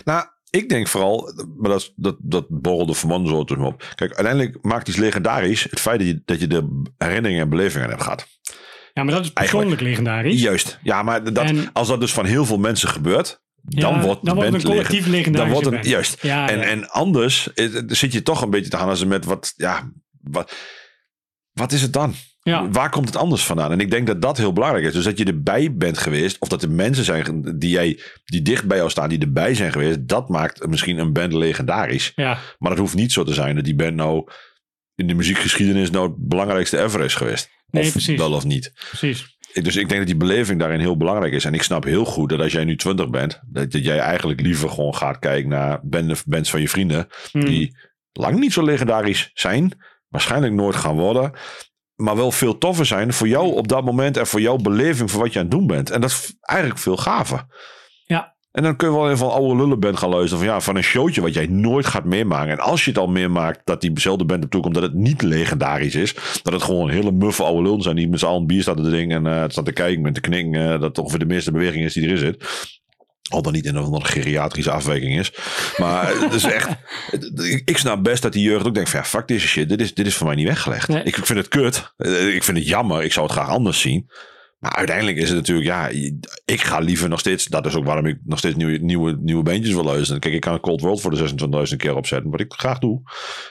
[0.04, 3.92] Nou, ik denk vooral, maar dat, dat, dat borrelde vanmorgen zo tussen me op.
[3.96, 7.90] Kijk, uiteindelijk maakt iets legendarisch het feit dat je, dat je de herinneringen en belevingen
[7.90, 8.28] hebt gehad.
[8.94, 10.42] Ja, maar dat is persoonlijk legendarisch.
[10.42, 10.80] Juist.
[10.84, 14.26] Ja, maar dat, En- als dat dus van heel veel mensen gebeurt, dan Ja, wordt
[14.26, 16.22] dan band een collectief Dan wordt juist.
[16.22, 16.64] Ja, en, ja.
[16.64, 20.56] en anders eh, zit je toch een beetje te gaan als met wat, ja, wat,
[21.52, 22.16] wat is het dan?
[22.42, 22.70] Ja.
[22.70, 23.72] Waar komt het anders vandaan?
[23.72, 24.94] En ik denk dat dat heel belangrijk is.
[24.94, 28.66] Dus dat je erbij bent geweest, of dat er mensen zijn die, jij, die dicht
[28.66, 32.12] bij jou staan, die erbij zijn geweest, dat maakt misschien een band legendarisch.
[32.16, 34.28] ja, Maar het hoeft niet zo te zijn dat die band nou
[34.96, 37.50] in de muziekgeschiedenis nou het belangrijkste ever is geweest.
[37.70, 38.18] Nee, of precies.
[38.18, 38.72] wel of niet.
[38.90, 39.35] precies.
[39.62, 41.46] Dus ik denk dat die beleving daarin heel belangrijk is.
[41.46, 44.42] En ik snap heel goed dat als jij nu 20 bent, dat, dat jij eigenlijk
[44.42, 47.08] liever gewoon gaat kijken naar band- bands van je vrienden.
[47.32, 47.46] Hmm.
[47.46, 47.78] Die
[48.12, 49.72] lang niet zo legendarisch zijn,
[50.08, 51.32] waarschijnlijk nooit gaan worden.
[51.96, 55.22] Maar wel veel toffer zijn voor jou op dat moment en voor jouw beleving voor
[55.22, 55.90] wat je aan het doen bent.
[55.90, 57.46] En dat is eigenlijk veel gaver.
[58.56, 60.38] En dan kun je wel even van oude lullenband gaan luisteren.
[60.46, 62.52] Van ja, van een showtje wat jij nooit gaat meemaken.
[62.52, 65.96] En als je het al meemaakt dat diezelfde band op toekomt, dat het niet legendarisch
[65.96, 66.16] is.
[66.44, 68.84] Dat het gewoon hele muffe oude lullen zijn die met z'n allen bier staat te
[68.84, 69.26] drinken.
[69.26, 70.58] En eh het staat te kijken met de kning.
[70.58, 72.44] eh, dat ongeveer de meeste beweging is die erin zit.
[73.30, 75.34] Al dan niet in een geriatrische afwijking is.
[75.78, 76.70] Maar het is echt.
[77.66, 79.70] ik- snap best dat die jeugd ook denkt: van ja, fuck deze shit.
[79.70, 80.88] Dit is, dit is voor mij niet weggelegd.
[80.88, 81.04] Nee.
[81.04, 81.94] Ik, ik vind het kut.
[81.98, 83.04] Eh, Ik vind het jammer.
[83.04, 84.10] Ik zou het graag anders zien.
[84.66, 85.88] Maar uiteindelijk is het natuurlijk, ja,
[86.46, 89.44] ik ga liever nog steeds, dat is ook waarom ik nog steeds nieuwe, nieuwe, nieuwe
[89.44, 90.20] bandjes wil luisteren.
[90.22, 91.18] Kijk, ik kan Cold World voor de
[91.70, 93.02] 26.000 keer opzetten, wat ik graag doe.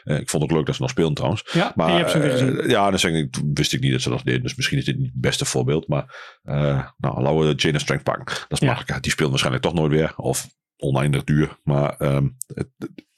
[0.04, 1.48] Eh, ik vond het ook leuk dat ze nog spelen trouwens.
[1.52, 2.60] Ja, Maar je hebt ze weer gezien.
[2.60, 4.42] eh, ja, dan zeg ik, wist ik niet dat ze dat deden.
[4.42, 5.88] Dus misschien is dit niet het beste voorbeeld.
[5.88, 8.24] Maar eh nou, laten we Jane Strength pakken.
[8.24, 8.74] Dat is Ja.
[8.74, 9.02] makkelijk.
[9.02, 10.12] Die speelt waarschijnlijk toch nooit weer.
[10.16, 10.46] Of
[10.76, 11.58] oneindig duur.
[11.64, 12.68] Maar ehm, het,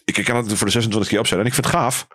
[0.05, 1.47] ik, ik kan het voor de 26 keer opzetten.
[1.47, 2.07] En ik vind het gaaf.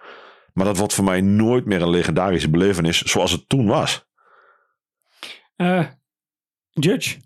[0.54, 4.10] Maar dat wordt voor mij nooit meer een legendarische belevenis zoals het toen was.
[5.62, 5.86] Eh,
[6.70, 7.18] Judge.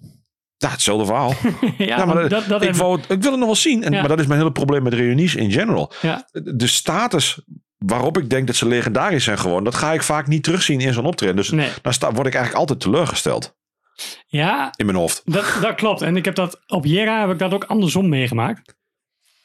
[0.58, 1.34] Ja, hetzelfde verhaal.
[1.78, 3.84] ja, Ja, maar dat, dat, dat ik, wou, ik wil het nog wel zien.
[3.84, 4.00] En, Ja.
[4.00, 5.92] Maar dat is mijn hele probleem met reunies in general.
[6.02, 6.28] Ja.
[6.32, 7.40] De status
[7.78, 10.94] waarop ik denk dat ze legendarisch zijn geworden, dat ga ik vaak niet terugzien in
[10.94, 11.36] zo'n optreden.
[11.36, 11.70] Dus Nee.
[11.82, 13.56] dan sta, word ik eigenlijk altijd teleurgesteld
[14.28, 15.22] Ja, in mijn hoofd.
[15.26, 16.02] dat, dat klopt.
[16.02, 18.76] En ik heb dat op Jera heb ik dat ook andersom meegemaakt.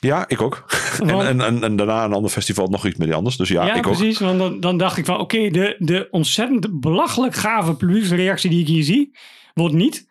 [0.01, 0.65] Ja, ik ook.
[0.99, 3.37] Want- En, en, en, daarna een ander festival nog iets die anders.
[3.37, 3.97] Dus ja, Ja, ik ook.
[3.97, 4.19] precies.
[4.19, 8.67] Want dan, dan dacht ik van, oké, de, de ontzettend belachelijk gave publieksreactie die ik
[8.67, 9.17] hier zie,
[9.55, 10.07] wordt niet...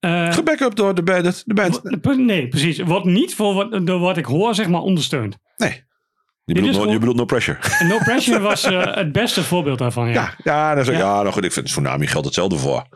[0.00, 1.42] eh, Gebackup door de band.
[1.46, 1.54] De
[2.00, 2.16] band.
[2.18, 2.78] nee, precies.
[2.78, 5.36] Wordt niet voor wat, door wat ik hoor, zeg maar, ondersteund.
[5.56, 5.82] Nee.
[6.44, 7.58] Je bedoelt, no, je bedoelt no pressure.
[7.78, 10.12] En No Pressure was eh, het beste voorbeeld daarvan, ja.
[10.12, 11.06] Ja, ja, dan zeg ik, Ja.
[11.16, 11.20] ja.
[11.22, 12.86] nou goed, ik vind Tsunami geldt hetzelfde voor.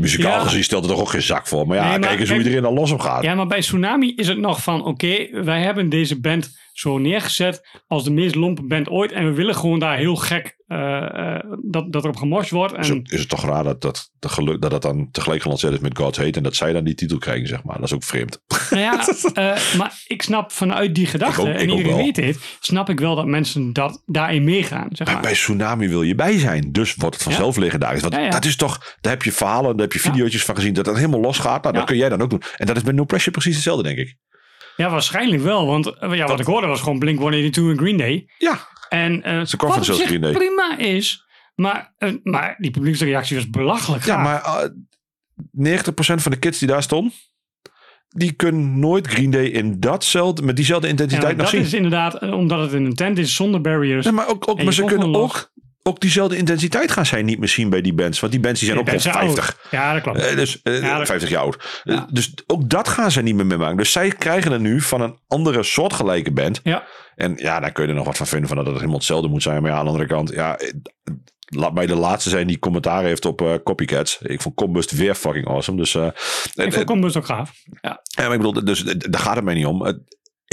[0.00, 0.40] Muzikaal Ja.
[0.44, 1.66] gezien stelt er toch ook geen zak voor.
[1.66, 3.22] Maar ja, Nee, maar kijk eens hoe kijk- iedereen er los op gaat.
[3.22, 7.66] Ja, maar bij Tsunami is het nog van, oké, wij hebben deze band zo neergezet
[7.86, 9.12] als de meest lompe band ooit.
[9.12, 12.78] En we willen gewoon daar heel gek eh, dat, dat er op gemorst wordt.
[12.78, 15.42] Is, En, het, is het toch raar dat dat, de geluk, dat dat dan tegelijk
[15.42, 17.74] gelanceerd is met God's Hate en dat zij dan die titel krijgen, zeg maar.
[17.76, 18.42] Dat is ook vreemd.
[18.70, 18.98] nou ja,
[19.54, 22.88] eh, maar ik snap vanuit die gedachte, Ik ook- ik en iedereen weet dit, snap
[22.88, 24.88] ik wel dat mensen dat, daarin meegaan.
[24.90, 25.24] Zeg Maar maar.
[25.24, 26.72] bij Tsunami wil je bij zijn.
[26.72, 28.00] Dus wordt het vanzelf legendarisch.
[28.02, 28.30] Want Ja, ja.
[28.30, 30.10] dat is toch, daar heb je verhalen, daar heb je Ja.
[30.12, 31.62] video's van gezien, dat dat helemaal losgaat.
[31.62, 31.80] Nou, Ja.
[31.80, 32.42] dat kun jij dan ook doen.
[32.56, 34.16] En dat is met No Pressure precies hetzelfde, denk ik.
[34.76, 38.28] Ja, waarschijnlijk wel, want eh, ja, wat ik hoorde was gewoon Blink-182 en Green Day.
[38.38, 40.32] Ja, En eh Ze kwam wat op zich Green Day.
[40.32, 44.24] prima is, maar, eh, maar die publieksreactie was belachelijk ja gaaf.
[44.44, 44.70] maar eh
[45.52, 47.12] 90% van de kids die daar stonden,
[48.08, 51.60] die kunnen nooit Green Day in datzelfde, met diezelfde Ja, intensiteit nog dat zien.
[51.60, 54.04] is inderdaad, omdat het in een tent is zonder barriers.
[54.04, 55.22] Nee, maar ook, ook, maar ze kunnen los.
[55.22, 58.20] ook, ook diezelfde intensiteit gaan zijn niet meer zien bij die bands.
[58.20, 59.56] Want die bands die zijn Die ook al bands zijn 50.
[59.62, 59.70] oud.
[59.82, 60.18] Ja, dat klopt.
[60.18, 61.80] Eh, dus eh, Ja, dat- 50 jaar oud.
[61.84, 63.76] Eh, dus ook dat gaan ze niet meer meemaken.
[63.76, 66.60] Dus zij krijgen het nu van een andere soortgelijke band.
[66.62, 68.96] Ja, En ja, daar kun je er nog wat van vinden van dat het helemaal
[68.96, 69.62] hetzelfde moet zijn.
[69.62, 70.72] Maar ja, aan de andere kant, ja, eh,
[71.46, 74.18] laat mij de laatste zijn die commentaar heeft op eh, Copycats.
[74.22, 75.76] Ik vond Combust weer fucking awesome.
[75.78, 77.50] Dus, eh, ik eh, vond Combust ook gaaf.
[77.80, 79.82] Ja, ja, maar ik bedoel, dus eh, daar gaat het mij niet om.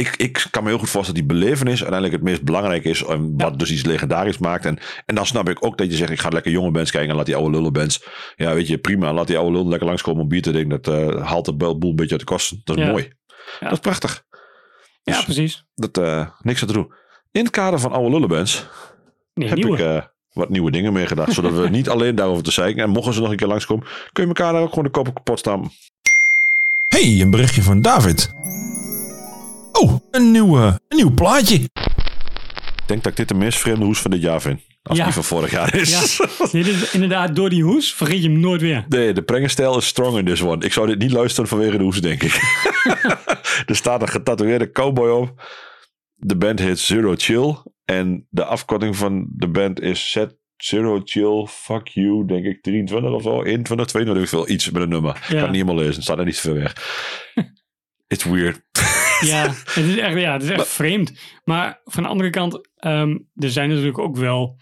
[0.02, 3.04] Ik, ik kan me heel goed voorstellen dat die belevenis uiteindelijk het meest belangrijk is.
[3.04, 3.58] En wat Ja.
[3.58, 4.66] dus iets legendarisch maakt.
[4.66, 7.10] En, en dan snap ik ook dat je zegt, ik ga lekker jonge bands kijken
[7.10, 8.04] en laat die oude lullen bands.
[8.36, 9.14] Ja, weet je, prima.
[9.14, 10.82] Laat die oude lullen lekker langskomen om bier te drinken.
[10.82, 12.62] Dat eh, haalt de boel een beetje uit de kosten.
[12.64, 12.90] Dat is Ja.
[12.92, 13.04] mooi.
[13.60, 13.66] Ja.
[13.66, 14.24] Dat is prachtig.
[15.04, 15.64] ja Dus- precies.
[15.76, 16.92] Dat, eh, niks aan te doen.
[17.32, 18.66] In het kader van oude lullenbands
[19.34, 19.78] Nee, heb nieuwe.
[19.78, 20.02] ik eh,
[20.34, 21.34] wat nieuwe dingen meegedacht.
[21.34, 22.84] zodat we niet alleen daarover te zeiken.
[22.84, 25.08] En mochten ze nog een keer langskomen, kun je elkaar daar ook gewoon de kop
[25.08, 25.72] op kapot staan.
[26.88, 28.32] Hey, een berichtje van David.
[29.80, 31.56] Oh, een nieuw, eh, een nieuw plaatje.
[31.56, 34.62] Ik denk dat ik dit de meest vreemde hoes van dit jaar vind.
[34.84, 35.04] Als Ja.
[35.04, 36.18] die van vorig jaar is.
[36.18, 38.86] Ja, dit is inderdaad door die hoes vergeet je hem nooit weer.
[38.90, 40.66] Nee, de prengenstijl is strong in this one.
[40.66, 42.34] Ik zou dit niet luisteren vanwege de hoes, denk ik.
[43.66, 45.42] er staat een getatoeëerde cowboy op.
[46.16, 47.56] De band heet Zero Chill.
[47.86, 52.62] En de afkorting van de band is Set Zero Chill Fuck You, denk ik.
[52.64, 53.44] 23 of zo.
[53.44, 54.50] 21, 22, veel.
[54.50, 55.16] Iets met een nummer.
[55.16, 55.94] Ik kan het niet helemaal lezen.
[55.94, 56.76] Het staat er niet te veel weg.
[58.08, 58.62] It's weird.
[59.22, 59.42] Ja,
[59.74, 61.14] het is echt, ja, het is echt vreemd.
[61.44, 64.58] Maar van de andere kant, ehm, er zijn natuurlijk ook wel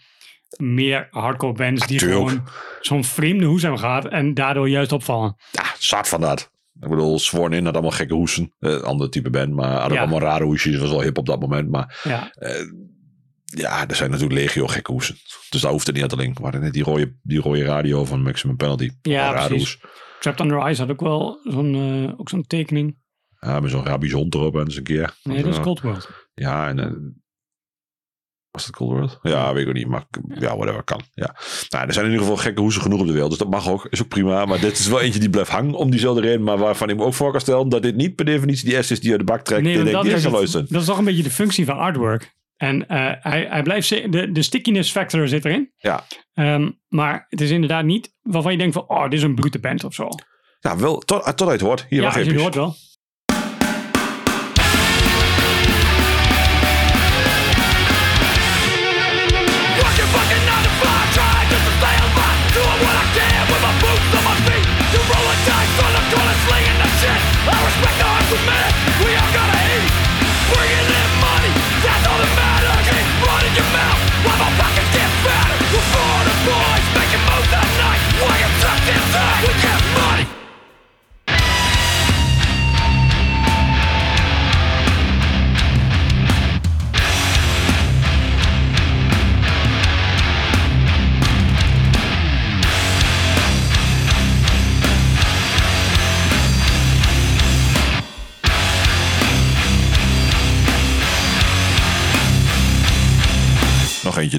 [0.56, 2.48] meer hardcore bands die gewoon
[2.80, 5.36] zo'n vreemde hoes hebben gehad en daardoor juist opvallen.
[5.52, 6.50] Ja, zat van dat.
[6.80, 8.54] Ik bedoel, Sworn In had allemaal gekke hoesen.
[8.58, 10.00] Eh, ander type band, maar hadden Ja.
[10.00, 10.78] allemaal rare hoesjes.
[10.78, 11.70] Was wel hip op dat moment.
[11.70, 12.66] Maar Ja, Eh,
[13.44, 15.16] ja, er zijn natuurlijk legio gekke hoesen.
[15.50, 16.36] Dus daar hoeft het niet aan te linken.
[16.36, 18.90] We hadden net die rode, die rode radio van Maximum Penalty.
[19.02, 19.50] Ja, precies.
[19.50, 19.78] hoes.
[20.20, 21.74] Trapped Under Ice had ook wel zo'n
[22.08, 22.98] eh, ook zo'n tekening.
[23.40, 25.14] Ja, met zo'n rabies hond erop eens een keer.
[25.22, 26.10] Nee, dat is Cold World.
[26.34, 26.78] Ja, en...
[26.78, 26.90] eh,
[28.50, 29.18] was het Cold World?
[29.22, 29.86] Ja, weet ik ook niet.
[29.86, 31.00] Maar ja, whatever, kan.
[31.14, 31.36] Ja.
[31.68, 33.30] Nou, er zijn in ieder geval gekke hoesen genoeg op de wereld.
[33.30, 33.86] Dus dat mag ook.
[33.90, 34.44] Is ook prima.
[34.44, 36.42] Maar dit is wel eentje die blijft hangen om diezelfde reden.
[36.42, 38.90] Maar waarvan ik me ook voor kan stellen dat dit niet per definitie die S
[38.90, 39.62] is die uit de bak trekt.
[39.62, 40.66] Nee, dat is, luisteren.
[40.70, 42.34] dat is toch een beetje de functie van artwork.
[42.56, 45.72] En eh, hij, hij blijft, de, de stickiness factor zit erin.
[45.76, 46.04] Ja.
[46.34, 49.58] Ehm, maar het is inderdaad niet waarvan je denkt van, oh, dit is een brute
[49.58, 50.08] band of zo.
[50.60, 51.86] Ja, wel, tot, tot hij het hoort.
[51.88, 52.32] Hier, ja, wacht je even.
[52.34, 52.74] het hoort wel.
[104.16, 104.38] 他一直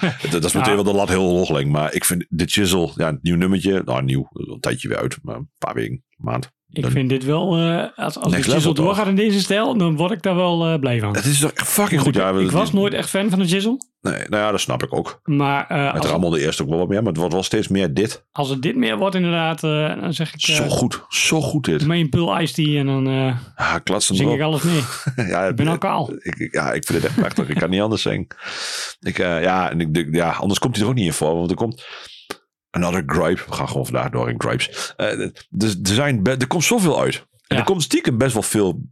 [0.22, 1.64] dat, dat is meteen wel de lat heel hoog.
[1.64, 3.82] Maar ik vind de Chisel, ja, een nieuw nummertje.
[3.84, 5.18] Nou, nieuw, een tijdje weer uit.
[5.22, 6.52] Maar een paar weken, maand.
[6.68, 9.96] Ik vind dit wel, eh, als, als Next de Chisel doorgaat in deze stijl, dan
[9.96, 11.14] word ik daar wel eh, blij van.
[11.14, 12.16] Het is toch echt fucking goed.
[12.16, 13.80] ik, Ja, ik was nooit echt fan van de Chisel.
[14.10, 15.20] Nee, nou ja, dat snap ik ook.
[15.24, 16.98] Maar eh, Het de eerste ook wel wat meer.
[16.98, 18.24] Maar het wordt wel steeds meer dit.
[18.32, 20.42] als het dit meer wordt inderdaad, eh, dan zeg ik...
[20.48, 21.04] eh, Zo goed.
[21.08, 21.78] Zo goed dit.
[21.78, 24.40] Doe mij een pul Ice Tea en dan eh, Ja, klatsen zing erop.
[24.40, 24.82] ik alles mee.
[25.32, 26.12] ja, Ik ben al kaal.
[26.18, 27.48] Ik, ik- ja, ik vind het echt prachtig.
[27.48, 28.26] ik kan niet anders zingen.
[29.00, 31.34] Ik, eh, ja, en ik, ja, anders komt hij er ook niet in voor.
[31.36, 31.84] Want er komt
[32.70, 33.42] another gripe.
[33.46, 34.92] We gaan gewoon vandaag door in gripes.
[34.96, 37.16] Eh, dus er, zijn, er komt zoveel uit.
[37.46, 37.56] En Ja.
[37.56, 38.82] er komt stiekem best wel veel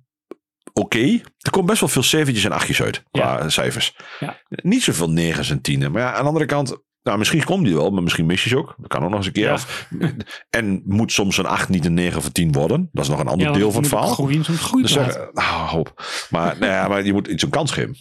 [0.72, 1.20] oké.
[1.38, 3.96] Er komt best wel veel zeventjes en achtjes uit qua cijfers.
[4.20, 4.38] Ja.
[4.48, 5.92] Niet zoveel negens en tienen.
[5.92, 6.76] Maar ja, aan de andere kant...
[7.02, 8.74] Nou, misschien komt die wel, maar misschien mis je ze ook.
[8.78, 9.44] Dat kan ook nog eens een keer.
[9.44, 9.52] Ja.
[9.52, 9.88] Of-
[10.50, 12.88] en moet soms een 8 niet een 9 of een 10 worden.
[12.92, 14.08] Dat is nog een ander Ja, deel van het verhaal.
[14.08, 16.04] Groeien, soms groeit Dus nou, hoop.
[16.30, 17.96] Maar, nou ja, maar je moet iets een kans geven.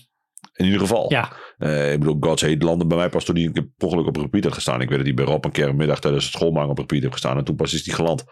[0.53, 1.11] In ieder geval.
[1.11, 4.15] Ja, Eh, ik bedoel, God's Hate landde bij mij pas toen keer per ongeluk op
[4.15, 4.81] repeat had gestaan.
[4.81, 7.01] Ik weet dat hij bij Rob een keer een middag tijdens het schoolmaken op repeat
[7.01, 7.37] heeft gestaan.
[7.37, 8.23] En toen pas is hij geland.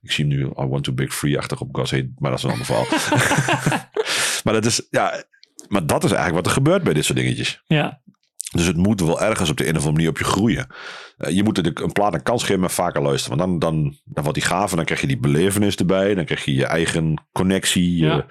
[0.00, 2.10] Ik zie hem nu, I want to big free-achtig op God's Hate.
[2.18, 2.86] Maar dat is een ander verhaal.
[4.44, 5.24] maar dat is, ja...
[5.68, 7.62] Maar dat is eigenlijk wat er gebeurt bij dit soort dingetjes.
[7.66, 8.00] ja.
[8.52, 10.66] Dus het moet wel ergens op de een of andere manier op je groeien.
[11.16, 13.38] Eh, je moet het een plaat een kans geven en vaker luisteren.
[13.38, 16.14] Want dan, dan, dan wordt die gaaf en dan krijg je die belevenis erbij.
[16.14, 17.96] Dan krijg je je eigen connectie.
[17.96, 18.26] Ja.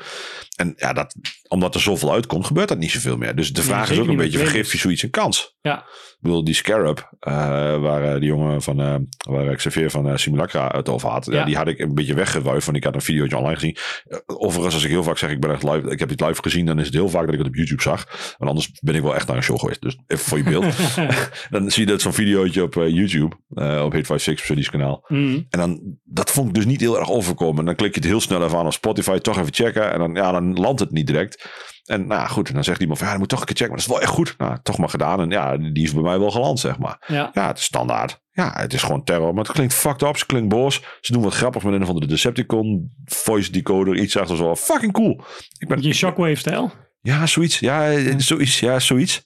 [0.55, 1.15] en ja, dat,
[1.47, 3.35] omdat er zoveel uitkomt, gebeurt dat niet zoveel meer.
[3.35, 5.55] Dus de vraag is ook een beetje, met geef je zoiets een kans?
[5.61, 5.85] Ja.
[6.17, 7.33] Ik bedoel, die Scarab, eh,
[7.79, 8.95] waar eh, die jongen van, eh
[9.29, 11.25] waar Xavier van Simulacra het over had.
[11.25, 11.33] Ja.
[11.33, 11.45] Ja.
[11.45, 13.77] die had ik een beetje weggewuifd, want ik had een videootje online gezien.
[14.25, 16.65] Overigens, als ik heel vaak zeg, ik ben echt live, ik heb het live gezien,
[16.65, 18.05] dan is het heel vaak dat ik het op YouTube zag.
[18.37, 19.81] Want anders ben ik wel echt naar een show geweest.
[19.81, 20.65] Dus even voor je beeld.
[21.49, 25.05] dan zie je dat zo'n videootje op YouTube, op 856 Studies kanaal.
[25.07, 25.45] Mm.
[25.49, 27.59] En dan, dat vond ik dus niet heel erg overkomen.
[27.59, 29.91] En dan klik je het heel snel even aan op Spotify, toch even checken.
[29.91, 31.36] En dan, ja, dan landt het niet direct.
[31.85, 33.73] En nou goed, en dan zegt iemand van, ja, je moet toch een keer checken.
[33.75, 34.35] Maar dat is wel echt goed.
[34.37, 35.19] Nou, toch maar gedaan.
[35.19, 37.03] En ja, die is bij mij wel geland, zeg maar.
[37.07, 37.29] Ja.
[37.33, 38.19] Ja, het is standaard.
[38.31, 39.33] Ja, het is gewoon terror.
[39.33, 40.17] Maar het klinkt fucked up.
[40.17, 40.81] Ze klinkt boos.
[41.01, 43.95] Ze doen wat grappigs met een of andere Decepticon voice decoder.
[43.99, 44.55] Iets achter zo.
[44.55, 45.21] Fucking cool.
[45.59, 46.71] Ik ben, Je shockwave-stijl.
[47.01, 47.59] ja, zoiets.
[47.59, 48.59] Ja, eh, zoiets.
[48.59, 49.23] Ja, zoiets.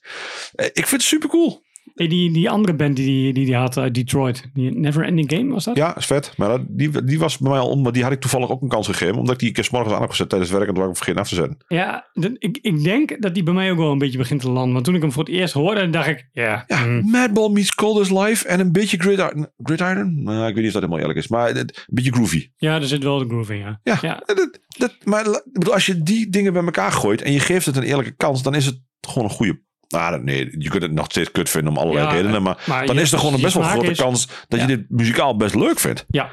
[0.52, 1.62] Eh, Ik vind het super cool.
[1.94, 4.44] Hey, die, die andere band die die, die, had uit Detroit.
[4.54, 5.76] Die Never Ending Game was dat?
[5.76, 6.32] Ja, is vet.
[6.36, 8.62] Maar dat, die, die was bij mij al om, maar die had ik toevallig ook
[8.62, 9.16] een kans gegeven.
[9.18, 11.20] Omdat ik die keer 's morgens aan heb gezet tijdens werk en toen ik vergeten
[11.20, 11.56] af te zetten.
[11.68, 14.50] Ja, dat- ik, ik denk dat die bij mij ook wel een beetje begint te
[14.50, 14.72] landen.
[14.72, 17.74] Want toen ik hem voor het eerst hoorde, dacht ik, ja, Ja, mm, Madball meets
[17.74, 19.46] Coldest Life en een beetje Gridiron.
[19.62, 20.22] Gridiron?
[20.22, 21.28] Nou, ik weet niet of dat helemaal eerlijk is.
[21.28, 22.50] Maar een beetje groovy.
[22.56, 23.80] ja, er zit wel de groove in, ja.
[23.82, 24.22] Ja, Ja.
[24.26, 27.66] Dat, dat, maar ik bedoel, als je die dingen bij elkaar gooit en je geeft
[27.66, 29.60] het een eerlijke kans, dan is het gewoon een goede.
[29.92, 32.86] Nou, nee, je kunt het nog steeds kut vinden om allerlei Ja, redenen, maar, maar
[32.86, 34.66] dan je- is er gewoon een best wel grote is- kans dat Ja.
[34.66, 36.04] je dit muzikaal best leuk vindt.
[36.08, 36.28] Ja,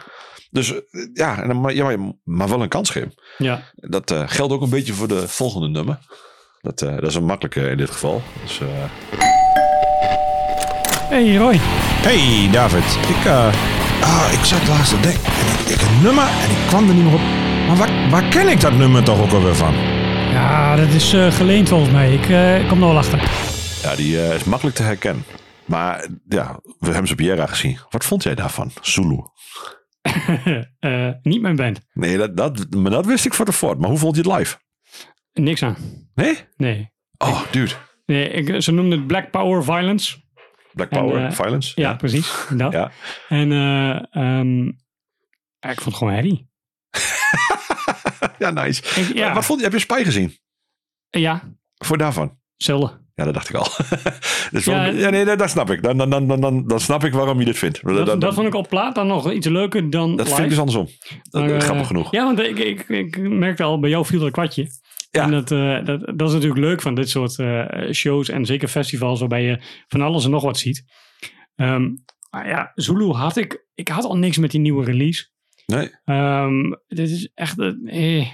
[0.52, 0.74] Dus
[1.14, 3.14] ja, en dan, maar, ja maar, maar wel een kans geven.
[3.38, 3.62] ja.
[3.76, 5.98] Dat eh, geldt ook een beetje voor de volgende nummer.
[6.62, 8.22] Dat, eh, dat is een makkelijke in dit geval.
[8.44, 8.68] Dus, eh,
[11.10, 11.56] Hey Roy.
[12.02, 13.54] Hey David, ik, eh,
[14.02, 15.24] ah, ik zat laatst te denken.
[15.24, 17.22] En ik, ik een nummer en ik kwam er niet meer op.
[17.68, 19.74] Maar waar, waar ken ik dat nummer toch ook alweer van?
[20.30, 22.14] Ja, dat is eh, geleend volgens mij.
[22.14, 23.20] Ik eh, kom er wel achter.
[23.82, 25.24] ja, die eh, is makkelijk te herkennen.
[25.66, 27.78] Maar ja, we hebben ze op Jera gezien.
[27.90, 28.72] Wat vond jij daarvan?
[28.82, 29.18] Zulu.
[31.22, 31.80] Niet mijn band.
[31.94, 33.80] Nee, dat, dat, maar dat wist ik van tevoren.
[33.80, 34.58] Maar hoe vond je het live?
[35.34, 35.76] Niks aan.
[36.16, 36.38] Nee?
[36.58, 36.92] Nee.
[37.18, 37.72] Oh, dude.
[38.06, 40.18] nee ik, ze noemden het Black Power Violence.
[40.74, 41.82] Black Power, Violence.
[41.82, 42.32] Ja, precies.
[42.50, 42.72] Dat.
[42.72, 42.92] Ja.
[43.30, 44.68] En eh, ehm,
[45.60, 46.49] ik vond het gewoon herrie.
[48.40, 49.00] Ja, nice.
[49.00, 49.34] Ik- ja.
[49.34, 49.66] Wat vond je?
[49.66, 50.38] Heb je Spy gezien?
[51.10, 52.38] Ja, Voor daarvan?
[52.58, 53.08] hetzelfde.
[53.16, 53.68] Ja, dat dacht ik al.
[54.52, 55.84] dus Ja, ja, nee, dat, dat snap ik.
[55.84, 57.82] Dan, dan, dan, dan, dan, dan snap ik waarom je dit vindt.
[57.84, 60.30] Dat, Dat, dat, dat vond ik op plaat dan nog iets leuker dan dat live.
[60.30, 60.88] vind ik dus andersom.
[61.32, 62.12] Maar, eh, grappig genoeg.
[62.12, 64.68] Ja, want ik, ik, ik merkte al, bij jou viel er een kwartje.
[65.12, 65.24] Ja.
[65.24, 68.68] En dat, eh, dat, dat is natuurlijk leuk van dit soort eh, shows en zeker
[68.68, 70.84] festivals waarbij je van alles en nog wat ziet.
[71.56, 71.90] Ehm,
[72.30, 75.28] maar ja, Zulu had ik, ik had al niks met die nieuwe release.
[75.76, 75.92] Nee.
[76.06, 78.28] Ehm, dit is echt, eh, eh,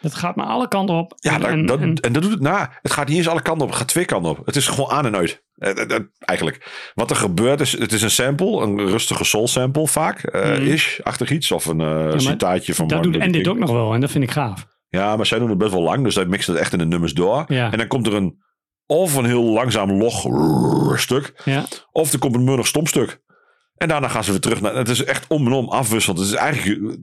[0.00, 1.12] dat gaat maar alle kanten op.
[1.16, 2.78] Ja, En- dat, en- dat, en- en dat doet het na.
[2.82, 3.68] Het gaat niet eens alle kanten op.
[3.68, 4.46] Het gaat twee kanten op.
[4.46, 5.42] Het is gewoon aan en uit.
[5.54, 6.90] Eh, eh, Eigenlijk.
[6.94, 8.62] Wat er gebeurt is, het is een sample.
[8.62, 10.22] Een rustige soul sample vaak.
[10.22, 10.62] eh, Mhm.
[10.62, 11.52] Ish, achtig iets.
[11.52, 14.30] Of een citaatje van dat doet en dit ook nog wel en dat vind ik
[14.30, 14.66] gaaf.
[14.88, 16.04] Ja, maar zij doen het best wel lang.
[16.04, 17.44] Dus zij mixen het echt in de nummers door.
[17.46, 17.70] Ja.
[17.72, 18.42] En dan komt er een
[18.86, 20.26] of een heel langzaam log
[21.00, 21.40] stuk.
[21.44, 23.22] Ja, Of er komt een murrig stom stuk.
[23.76, 24.74] En daarna gaan ze weer terug naar...
[24.74, 26.18] Het is echt om en om afwisselend.
[26.18, 26.98] Het is eigenlijk...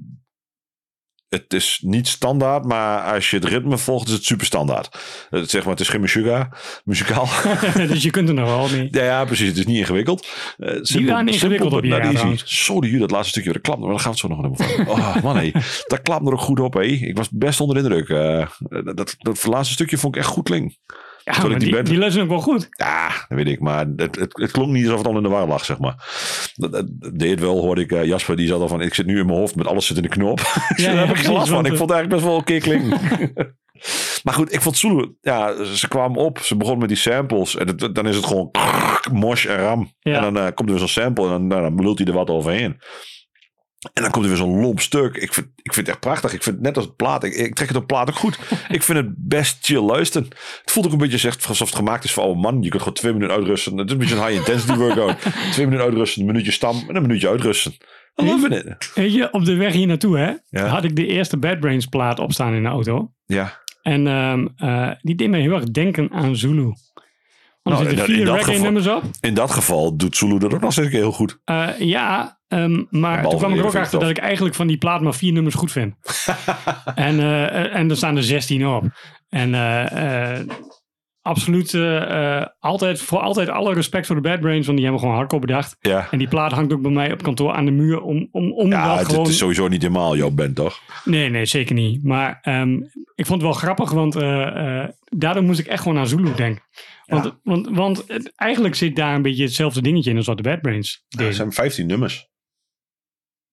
[1.31, 4.99] Het is niet standaard, maar als je het ritme volgt, is het super standaard.
[5.29, 6.51] Het, zeg maar, het is geen Meshuggah,
[6.83, 7.27] muzikaal.
[7.87, 8.87] dus je kunt er nog wel mee.
[8.91, 9.47] ja, ja, precies.
[9.47, 10.27] Het is niet ingewikkeld.
[10.57, 12.37] Eh, simpel, waren ingewikkeld op.
[12.45, 13.79] Zo die dat laatste stukje, dat klapt.
[13.79, 14.87] Maar daar gaan we het zo nog van.
[14.87, 15.51] Oh man, hé.
[15.87, 16.81] Dat klapt er ook goed op, hé.
[16.81, 18.09] Ik was best onder de indruk.
[18.09, 18.47] Eh,
[18.83, 20.77] dat, dat, dat laatste stukje vond ik echt goed klinken.
[21.23, 22.67] Ja, maar die die, band- die ook wel goed.
[22.69, 23.59] Ja, dat weet ik.
[23.59, 25.95] Maar het, het, het klonk niet alsof het al in de war lag, zeg maar.
[26.55, 27.91] Dat, dat, dat deed wel, hoorde ik.
[27.91, 29.97] eh, Jasper, die zat al van, ik zit nu in mijn hoofd met alles zit
[29.97, 30.39] in de knop.
[30.75, 31.65] Ja, daar heb ik geen last van.
[31.65, 32.99] Ik eh, vond het eigenlijk best wel oké klinken.
[34.23, 36.37] maar goed, ik vond Zulu, ja, ze kwamen op.
[36.39, 37.55] Ze begonnen met die samples.
[37.55, 38.51] En het- dan is het gewoon
[39.11, 39.91] mosh en ram.
[39.99, 40.15] Ja.
[40.15, 42.13] En dan eh, komt er weer zo'n sample en dan, nou, dan lult hij er
[42.13, 42.81] wat overheen.
[43.93, 45.15] En dan komt er weer zo'n lomp stuk.
[45.15, 46.33] Ik vind, ik vind het echt prachtig.
[46.33, 47.23] Ik vind het net als het plaat.
[47.23, 48.39] Ik, ik trek het op plaat ook goed.
[48.69, 50.27] ik vind het best chill luisteren.
[50.61, 52.61] Het voelt ook een beetje zegt, alsof het gemaakt is voor oude man.
[52.61, 53.77] Je kunt gewoon twee minuten uitrusten.
[53.77, 55.19] Het is een beetje een high intensity workout.
[55.51, 57.73] twee minuten uitrusten, een minuutje stam en een minuutje uitrusten.
[58.21, 58.91] I love it.
[58.95, 60.65] Weet je, op de weg hier naartoe hè, Ja.
[60.67, 63.11] had ik de eerste Bad Brains plaat opstaan in de auto.
[63.25, 63.59] Ja.
[63.81, 66.73] En ehm, eh, die deed me heel erg denken aan Zulu.
[67.63, 69.03] Nou, er zitten vier dat reggae geval- nummers op.
[69.21, 71.39] In dat geval doet Zulu dat ook nog steeds heel goed.
[71.45, 74.77] Eh, ja, ehm, maar toen kwam ik er ook achter dat ik eigenlijk van die
[74.77, 75.95] plaat maar vier nummers goed vind.
[76.95, 78.83] en, eh, en er staan er 16 op.
[79.29, 80.39] En eh,
[81.21, 84.99] absoluut eh, eh, altijd, voor altijd alle respect voor de Bad Brains, want die hebben
[85.03, 85.75] gewoon hardcore bedacht.
[85.79, 86.07] Ja.
[86.11, 88.69] En die plaat hangt ook bij mij op kantoor aan de muur om, om, om
[88.71, 89.27] Ja, dat het, gewoon...
[89.27, 90.79] is sowieso niet helemaal jouw band, toch?
[91.05, 92.03] Nee, nee, zeker niet.
[92.03, 92.73] Maar ehm,
[93.15, 96.63] ik vond het wel grappig, want eh, daardoor moest ik echt gewoon aan Zulu denken.
[97.05, 100.43] Want, want, want het- eigenlijk zit daar een beetje hetzelfde dingetje in als wat de
[100.43, 101.27] Bad Brains Ja, deden.
[101.27, 102.29] er zijn 15 nummers.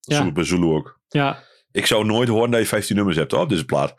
[0.01, 0.17] Ja.
[0.17, 1.01] Zulu, bij Zulu ook.
[1.09, 3.95] Ja, Ik zou nooit horen dat je 15 nummers hebt op deze plaat.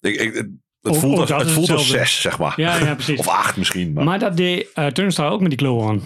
[0.00, 0.48] Ik, ik,
[0.82, 2.52] het het Ook- voelt, als, het voelt zes, zeg maar.
[2.60, 3.18] ja, ja precies.
[3.18, 3.92] Of acht misschien.
[3.92, 4.04] Maar.
[4.04, 6.02] Maar dat deed uh, Turnstile ook met die Glow On.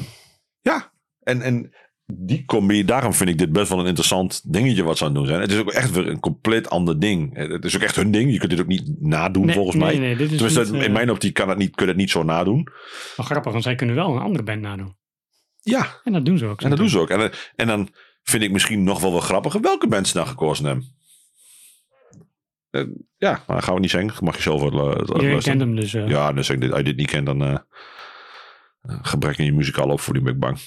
[0.60, 1.74] Ja, en, en
[2.12, 5.18] die combi, daarom vind ik dit best wel een interessant dingetje wat ze aan het
[5.18, 5.40] doen zijn.
[5.40, 7.36] Het is ook echt weer een compleet ander ding.
[7.36, 8.32] Het is ook echt hun ding.
[8.32, 9.98] Je kunt dit ook niet nadoen Nee, volgens nee, mij.
[9.98, 12.00] nee, dit is Tenminste, niet, eh, in mijn optiek kan het niet, kun je het
[12.00, 12.68] niet zo nadoen.
[13.16, 14.96] Wel grappig, want zij kunnen wel een andere band nadoen.
[15.60, 16.62] Ja, En dat doen ze ook.
[16.62, 17.10] en dat doen ze ook.
[17.10, 17.88] En, en dan
[18.22, 20.94] vind ik misschien nog wel wat grappiger welke bands ze nou gekozen hebben.
[22.78, 24.24] Eh, ja, maar dan gaan we niet zeggen.
[24.24, 25.94] Mag je zelf wel uh, Iedereen kent hem dus.
[25.94, 26.08] eh.
[26.08, 27.58] Ja, dus als je dit niet kent, dan eh, eh,
[29.02, 30.58] gebrek in je muzikaal op voor die ben ik bang.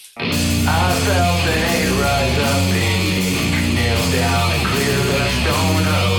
[5.52, 6.19] I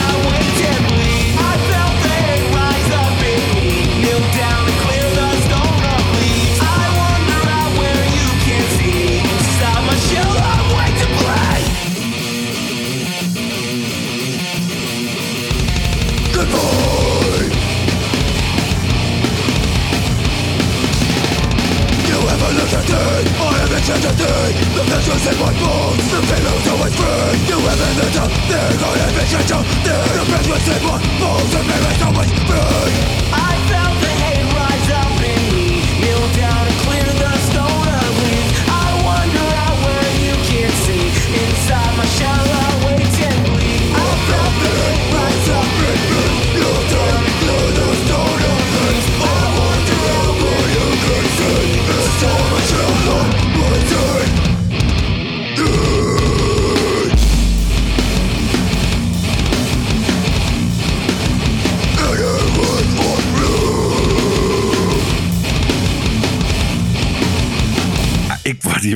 [23.91, 27.57] identity The vengeance in my bones The feeling's always free You.
[27.59, 32.01] have in the top The golden vision show The oppression's in my bones The feeling's
[32.07, 32.95] always free
[33.33, 33.50] I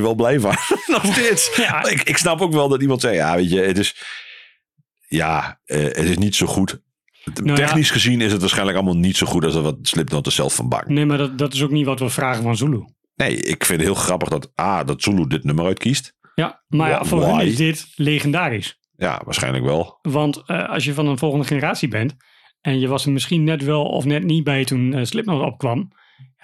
[0.06, 0.54] wel blij van.
[0.94, 1.50] Nog steeds.
[1.56, 1.88] Ja.
[1.88, 3.96] Ik, ik snap ook wel dat iemand zei, ja, weet je, het is,
[5.08, 6.80] ja, eh, het is niet zo goed.
[7.34, 7.54] Nou ja.
[7.66, 10.68] Technisch gezien is het waarschijnlijk allemaal niet zo goed als wat Slipknot er zelf van
[10.68, 10.86] bang.
[10.86, 12.84] Nee, maar dat, dat is ook niet wat we vragen van Zulu.
[13.14, 16.14] Nee, ik vind het heel grappig dat, ah, dat Zulu dit nummer uitkiest.
[16.34, 18.78] Ja, maar ja, voor hen is dit legendarisch.
[18.96, 19.98] Ja, waarschijnlijk wel.
[20.02, 22.16] Want eh, als je van een volgende generatie bent
[22.60, 25.90] en je was er misschien net wel of net niet bij toen Slipknot opkwam,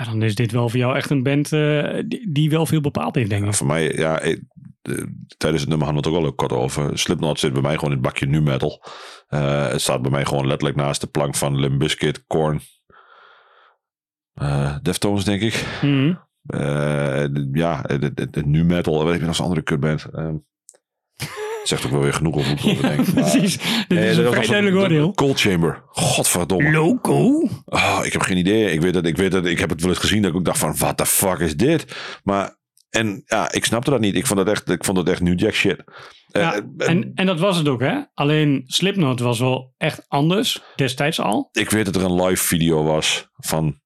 [0.04, 2.80] ja, dan is dit wel voor jou echt een band eh, die, die wel veel
[2.80, 3.54] bepaald heeft, denk ik.
[3.54, 4.42] Voor mij, ja, ik-
[4.82, 4.94] eh,
[5.36, 6.98] tijdens het nummer hadden we het ook al kort over.
[6.98, 8.84] Slipknot zit bij mij gewoon in het bakje nu metal.
[9.26, 12.60] Eh, het staat bij mij gewoon letterlijk naast de plank van Limp Bizkit, Korn,
[14.82, 15.66] Deftones, denk ik.
[15.82, 16.14] Mhm.
[17.52, 20.04] Ja, het, nu metal, weet ik nog als andere kutband.
[20.04, 20.34] Ehm
[21.62, 22.78] zegt ook wel weer genoeg over ik.
[22.82, 23.58] Maar- Precies,
[23.88, 25.12] dit is dat een was vrij een- duidelijk oordeel.
[25.12, 25.82] Cold Chamber.
[25.88, 26.70] Godverdomme.
[26.70, 27.48] Loco?
[27.64, 28.70] Oh, ik heb geen idee.
[28.72, 30.44] Ik weet, dat, ik weet dat ik heb het wel eens gezien dat ik ook
[30.44, 31.96] dacht van, what the fuck is dit?
[32.24, 32.56] Maar,
[32.90, 34.14] en ja, ik snapte dat niet.
[34.14, 35.84] Ik vond het echt, ik vond het echt New Jack shit.
[36.30, 37.98] Eh, Ja, eh, en, en dat was het ook, hè?
[38.14, 41.48] Alleen Slipknot was wel echt anders, destijds al.
[41.52, 43.80] ik weet dat er een live video was van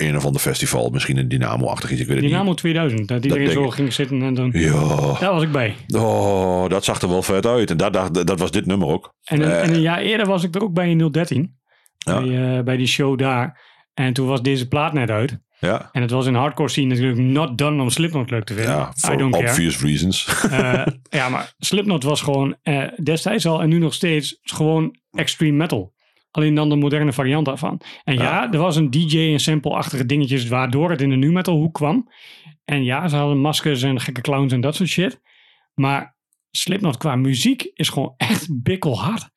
[0.00, 0.90] een of ander festival.
[0.90, 2.00] Misschien een Dynamo-achtig iets.
[2.00, 3.70] Ik weet het Dynamo 2000, dat iedereen zo ik.
[3.72, 4.50] ging zitten en dan...
[4.52, 5.16] Ja.
[5.20, 5.74] Daar was ik bij.
[5.96, 7.70] Oh, dat zag er wel vet uit.
[7.70, 9.14] En dat, dat, dat was dit nummer ook.
[9.24, 9.62] En een, Eh.
[9.62, 11.56] en een jaar eerder was ik er ook bij in 013.
[11.98, 12.20] Ja.
[12.22, 13.60] Bij, eh, bij die show daar.
[13.94, 15.38] En toen was deze plaat net uit.
[15.60, 18.72] Ja, En het was in hardcore scene natuurlijk not done om Slipknot leuk te vinden.
[18.74, 19.48] ja I for don't care.
[19.48, 20.42] obvious reasons.
[20.50, 20.86] Eh,
[21.20, 22.56] ja, maar Slipknot was gewoon
[23.02, 25.92] destijds al en nu nog steeds gewoon extreme metal.
[26.30, 27.80] Alleen dan de moderne variant daarvan.
[28.04, 28.52] En ja, Ja.
[28.52, 32.08] er was een DJ en sample-achtige dingetjes waardoor het in de nu metal hoek kwam.
[32.64, 35.20] En ja, ze hadden maskers en gekke clowns en dat soort shit.
[35.74, 36.16] Maar
[36.50, 39.28] Slipknot qua muziek is gewoon echt bikkelhard.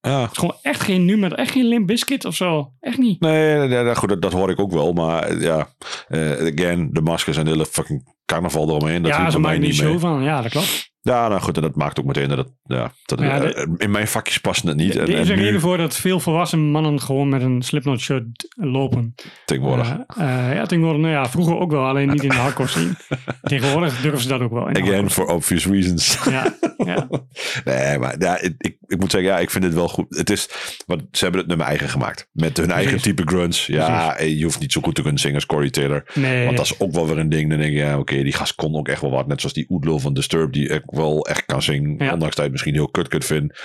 [0.00, 0.20] ja.
[0.22, 2.72] Het is gewoon echt geen nu metal, echt geen Limp Bizkit of zo.
[2.80, 3.20] Echt niet.
[3.20, 4.92] Nee, nee, nee, goed, dat, dat hoor ik ook wel.
[4.92, 5.68] Maar eh, ja,
[6.08, 9.02] eh, again, de maskers en de hele fucking carnaval eromheen.
[9.02, 9.98] Dat ja, ze maken niet mee.
[9.98, 10.22] van.
[10.22, 10.89] Ja, dat klopt.
[11.02, 13.66] Ja, nou goed, en dat maakt ook meteen dat ja, dat het- Ja, de- eh,
[13.76, 14.96] in mijn vakjes past het niet.
[14.96, 18.24] En, Er is nu reden voor dat veel volwassen mannen gewoon met een Slipknot shirt
[18.54, 19.14] lopen.
[19.44, 19.88] tegenwoordig.
[20.06, 22.90] Eh, eh, ja, tegenwoordig, nou ja, vroeger ook wel, alleen niet in de hardcore scene.
[23.42, 24.68] tegenwoordig durven ze dat ook wel.
[24.68, 26.18] In Again, for obvious reasons.
[26.30, 27.08] Ja, ja.
[27.64, 30.06] nee, maar ja, ik, ik, ik moet zeggen, ja, ik vind het wel goed.
[30.16, 30.48] Het is,
[30.86, 32.28] want ze hebben het nummer eigen gemaakt.
[32.32, 33.62] Met hun eigen type grunge.
[33.66, 36.04] Ja, je hoeft niet zo goed te kunnen zingen als Corey Taylor.
[36.14, 37.50] Nee, Want dat is ook wel weer een ding.
[37.50, 39.26] Dan denk je, ja, oké, die gast kon ook echt wel wat.
[39.26, 42.04] Net zoals die Oedlo van Disturbed, die wel echt kan zingen.
[42.04, 42.12] Ja.
[42.12, 43.56] Ondanks dat je het misschien heel kut kunt vinden.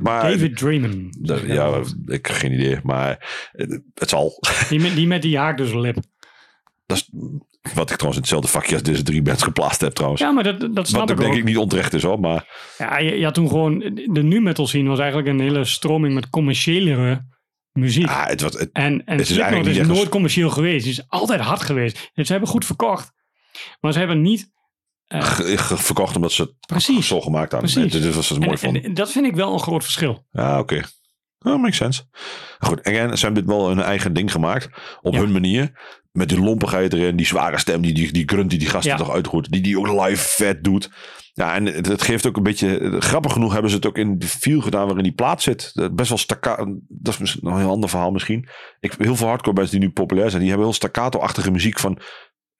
[0.00, 0.58] Maar David
[1.20, 2.78] dat- ja, ik heb geen idee.
[2.82, 3.28] Maar
[3.94, 4.32] het zal.
[4.68, 5.96] Die met die, met die haak dus lip.
[6.86, 7.10] Dat is
[7.74, 10.20] wat ik trouwens in hetzelfde vakje als deze drie bands geplaatst heb trouwens.
[10.22, 11.36] Ja, maar dat, dat snap wat ik denk ook.
[11.38, 12.20] ik niet onterecht is hoor.
[12.20, 13.78] Maar Ja, je, je had toen gewoon...
[14.12, 17.26] De nu metal scene was eigenlijk een hele stroming met commerciëlere
[17.72, 18.06] muziek.
[18.08, 20.86] Ah, het, was, het, En, en is Slipknot eigenlijk is nooit commercieel geweest.
[20.86, 22.10] Het is altijd hard geweest.
[22.14, 23.12] Dus ze hebben goed verkocht.
[23.80, 24.50] Maar ze hebben niet...
[25.12, 27.06] eh, verkocht omdat ze het Precies.
[27.06, 27.72] zo gemaakt hadden.
[27.72, 27.92] Precies.
[28.02, 28.76] Dit, was het mooi en, van.
[28.76, 30.26] en dat vind ik wel een groot verschil.
[30.30, 30.80] Ja, oké.
[31.38, 32.02] Oh, makes sense.
[32.58, 34.68] Goed, again, ze hebben dit wel hun eigen ding gemaakt.
[35.00, 35.20] Op Ja.
[35.20, 35.80] hun manier.
[36.12, 39.20] Met die lompigheid erin, die zware stem, die, die, die grunt die die gasten Ja.
[39.20, 39.40] toch.
[39.40, 40.90] Die die ook live vet doet.
[41.34, 42.96] Ja, en het, het geeft ook een beetje...
[43.00, 45.72] Grappig genoeg hebben ze het ook in de feel gedaan waarin die plaat zit.
[45.92, 46.78] Best wel staccato.
[46.88, 48.48] Dat is een heel ander verhaal misschien.
[48.80, 51.98] Ik, heel veel hardcore bands die nu populair zijn, die hebben heel staccato-achtige muziek van...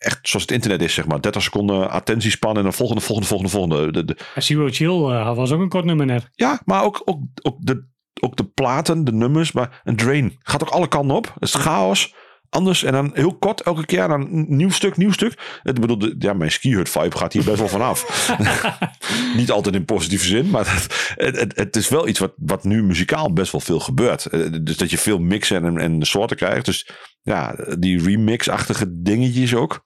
[0.02, 1.20] Echt zoals het internet is, zeg maar.
[1.20, 3.92] 30 seconden attentiespan en dan volgende, volgende, volgende, volgende.
[3.92, 6.28] De, de, Zero Chill eh, was ook een kort nummer net.
[6.34, 7.84] ja, maar ook, ook, ook, de,
[8.20, 9.52] ook de platen, de nummers.
[9.52, 11.30] Maar een drain gaat ook alle kanten op.
[11.34, 12.14] Het is chaos.
[12.48, 14.08] Anders en dan heel kort elke keer.
[14.08, 15.60] Dan een nieuw stuk, nieuw stuk.
[15.62, 18.28] Het bedoel, de- ja, mijn skihut vibe gaat hier best wel vanaf.
[19.36, 20.50] Niet altijd in positieve zin.
[20.50, 23.80] Maar het, het, het, het is wel iets wat, wat nu muzikaal best wel veel
[23.80, 24.26] gebeurt.
[24.26, 26.64] Eh, Dus dat je veel mixen en, en soorten krijgt.
[26.64, 26.88] Dus
[27.22, 29.84] ja, die remix-achtige dingetjes ook.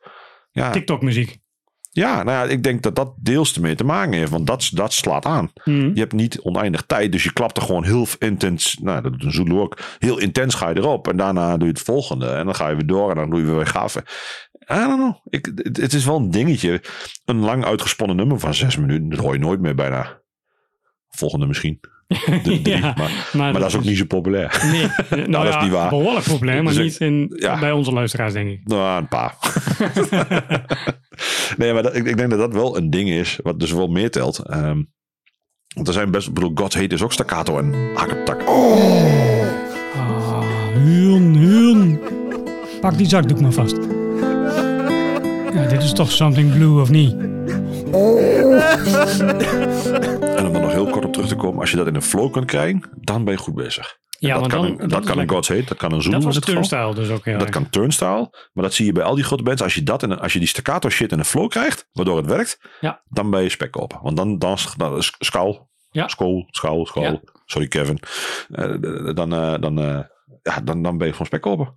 [0.57, 1.38] Ja, TikTok muziek.
[1.90, 4.30] ja, nou ja, ik denk dat dat deels ermee te maken heeft.
[4.30, 5.50] Want dat, dat slaat aan.
[5.64, 5.90] Mhm.
[5.94, 8.78] Je hebt niet oneindig tijd, dus je klapt er gewoon heel intens.
[8.80, 9.78] Nou, dat doet een Zulu ook.
[9.98, 11.09] Heel intens ga je erop.
[11.09, 12.28] En daarna doe je het volgende.
[12.28, 14.02] En dan ga je weer door en dan doe je weer gaven.
[14.72, 15.14] I don't know.
[15.24, 16.82] Ik, het, het is wel een dingetje.
[17.24, 19.09] Een lang uitgesponnen nummer van zes minuten.
[19.09, 20.20] Dat hoor je nooit meer bijna.
[21.09, 21.80] Volgende misschien.
[22.07, 22.68] De drie.
[22.68, 24.64] Ja, maar, maar dat is ook niet zo populair.
[24.70, 24.86] Nee,
[25.26, 25.88] nou, dat is ja, niet waar.
[25.88, 27.59] behoorlijk probleem, maar Dus niet in, ja.
[27.59, 28.61] bij onze luisteraars, denk ik.
[28.64, 29.34] Nou, een paar.
[31.59, 33.38] nee, maar dat, ik, ik denk dat dat wel een ding is.
[33.42, 34.38] Wat dus wel meer telt.
[34.38, 34.82] Ehm,
[35.74, 36.28] want er zijn best...
[36.28, 38.42] Ik bedoel, God's Hate is ook staccato en hakketak.
[38.42, 39.46] Ah,
[40.74, 42.00] Huun, Huun.
[42.80, 43.76] Pak die zakdoek maar vast.
[45.54, 47.36] Ja, dit is toch Something Blue, of niet?
[50.37, 51.61] En om er nog heel kort op terug te komen.
[51.61, 53.99] Als je dat in een flow kunt krijgen, dan ben je goed bezig.
[54.18, 55.28] Ja, dat want kan, dan, een, dat, kan een.
[55.28, 56.12] God's Hate, dat kan een Zoom.
[56.12, 56.53] Dat was geval.
[56.55, 58.49] turnstile dus ook Dat kan turnstile.
[58.53, 59.62] Maar dat zie je bij al die grote bands.
[59.62, 62.16] Als je, dat in een, als je die staccato shit in een flow krijgt, waardoor
[62.16, 63.03] het werkt, Ja.
[63.09, 63.99] dan ben je spek op.
[64.03, 66.09] Want dan, dan, dan is schaal, Ja.
[66.09, 67.03] school, schaal, schaal.
[67.03, 67.20] Ja.
[67.45, 67.99] Sorry Kevin.
[68.51, 68.74] Eh,
[69.14, 69.99] dan, eh, dan, eh,
[70.43, 71.74] ja, dan, dan ben je gewoon spek op.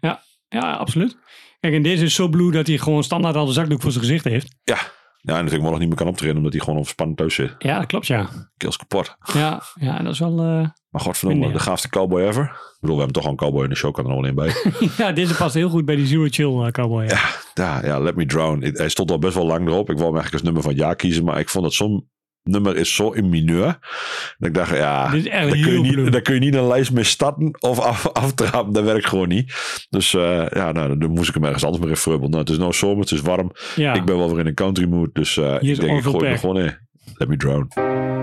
[0.49, 1.17] Ja, absoluut.
[1.59, 4.03] Kijk, en deze is zo blue dat hij gewoon standaard al de zakdoek voor zijn
[4.03, 4.55] gezicht heeft.
[4.63, 4.77] Ja.
[5.21, 7.55] Ja, en natuurlijk nog niet meer kan optreden omdat hij gewoon overspannen thuis zit.
[7.59, 8.29] Ja, dat klopt, ja.
[8.57, 9.15] Keels kapot.
[9.33, 10.31] Ja, ja dat is wel...
[10.39, 11.57] eh, Maar godverdomme, Minder, ja.
[11.57, 12.43] de gaafste cowboy ever.
[12.43, 14.29] Ik bedoel, we hebben toch al een cowboy in de show, kan er nog wel
[14.29, 14.53] in bij.
[15.05, 17.03] ja, deze past heel goed bij die Zero Chill eh, cowboy.
[17.05, 17.19] Ja.
[17.53, 18.63] Ja, ja, Let Me Drown.
[18.73, 19.89] Hij stond al best wel lang erop.
[19.89, 21.23] Ik wou hem eigenlijk als nummer van het jaar kiezen.
[21.23, 22.09] Maar ik vond dat zo'n
[22.43, 23.77] nummer is zo in mineur.
[24.37, 27.03] Dat ik dacht, ja, daar kun, je niet, daar kun je niet een lijst mee
[27.03, 28.73] starten of af, aftrappen.
[28.73, 29.53] Dat werkt gewoon niet.
[29.89, 32.29] Dus eh, ja, nou, dan moest ik hem ergens anders in frubbelen.
[32.29, 33.51] Nou, het is nou zomer, het is warm.
[33.75, 33.93] Ja.
[33.93, 35.09] Ik ben wel weer in een country mood.
[35.13, 36.39] Dus is ik denk, ik gooi Peck.
[36.39, 36.77] gewoon in.
[37.13, 38.18] Let Me Drown.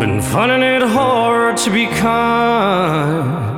[0.00, 3.48] Been finding it hard to be kind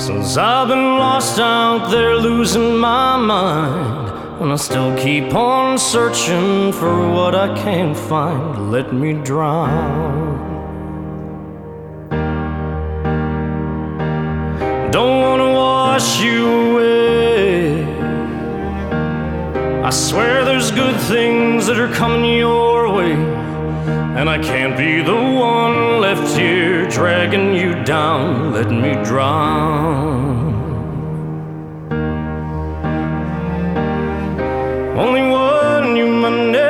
[0.00, 4.40] since I've been lost out there losing my mind.
[4.40, 8.72] And I still keep on searching for what I can't find.
[8.72, 10.40] Let me drown.
[14.90, 17.84] Don't wanna wash you away.
[19.84, 23.43] I swear there's good things that are coming your way.
[24.16, 28.52] And I can't be the one left here dragging you down.
[28.52, 30.54] Let me drown.
[34.96, 36.62] Only one human name.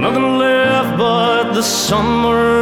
[0.00, 2.61] Nothing left but the summer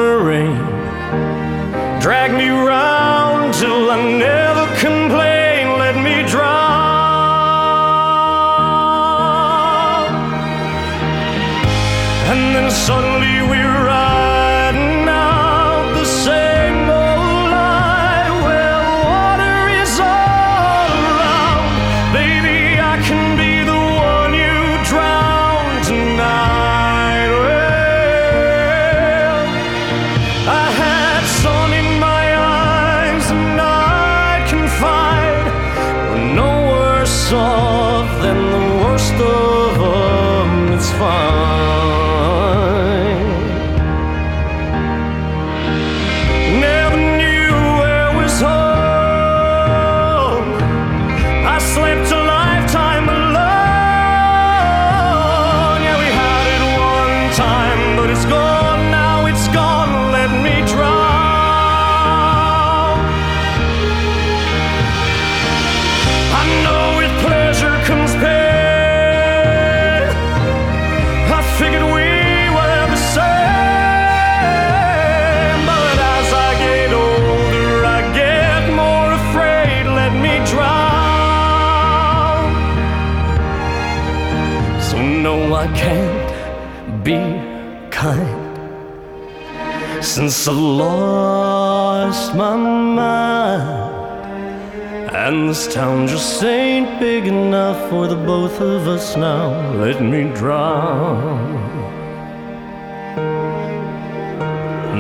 [85.75, 87.19] can't be
[87.91, 88.51] kind
[90.05, 93.91] since I lost my mind.
[95.15, 99.73] And this town just ain't big enough for the both of us now.
[99.75, 101.71] Let me drown.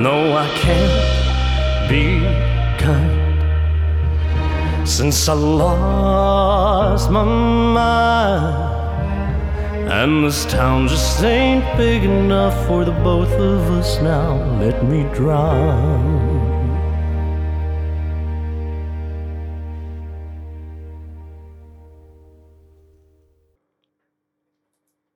[0.02, 2.20] No, I can't be
[2.78, 3.20] kind
[4.88, 8.69] since I lost my mind.
[9.90, 14.38] And this town just ain't big enough for the both of us now.
[14.60, 16.38] Let me drown.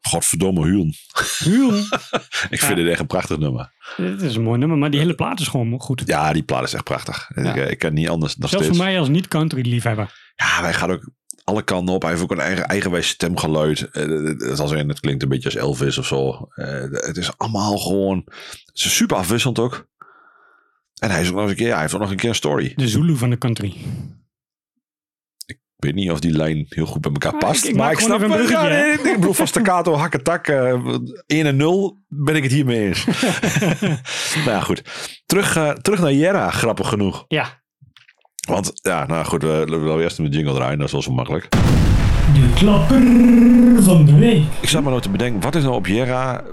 [0.00, 0.94] Godverdomme Huun.
[1.38, 1.74] Huun.
[2.50, 3.72] Ik vind dit echt een prachtig nummer.
[3.96, 6.02] Dit is een mooi nummer, maar die hele plaat is gewoon goed.
[6.06, 7.30] Ja, die plaat is echt prachtig.
[7.34, 8.78] Ik, eh, ik kan niet anders nog Zelfs steeds.
[8.78, 10.32] voor mij als niet-country liefhebber.
[10.36, 11.10] Ja, hij gaat ook
[11.44, 12.02] alle kanten op.
[12.02, 13.80] Hij heeft ook een eigen eigenwijs stemgeluid.
[13.90, 14.02] Eh,
[14.48, 16.48] Het als in, het klinkt een beetje als Elvis of zo.
[16.54, 18.22] Eh, Het is allemaal gewoon...
[18.64, 19.86] Het is super afwisselend ook.
[20.98, 21.72] En hij is ook nog eens een keer...
[21.72, 22.72] hij heeft ook nog een keer een story.
[22.76, 23.74] De Zulu van de country.
[25.46, 25.60] Ik
[25.92, 27.64] weet niet of die lijn heel goed bij elkaar Ah, past.
[27.64, 30.46] ik- ik maar ik snap een ja, nee, Ik bedoel, van staccato, hak en tak.
[30.48, 30.72] eh
[31.26, 33.04] 1 en 0 ben ik het hiermee eens.
[34.36, 34.82] nou ja, goed.
[35.26, 37.24] Terug, eh, terug naar Jera, grappig genoeg.
[37.28, 37.62] Ja.
[38.48, 40.76] Want ja, nou goed, we we willen eerst met de jingle draaien.
[40.78, 41.48] Dat is wel zo makkelijk.
[42.34, 43.02] De klapper
[43.82, 44.42] van de week.
[44.60, 46.44] Ik zat maar nou te bedenken, wat is nou op Jera?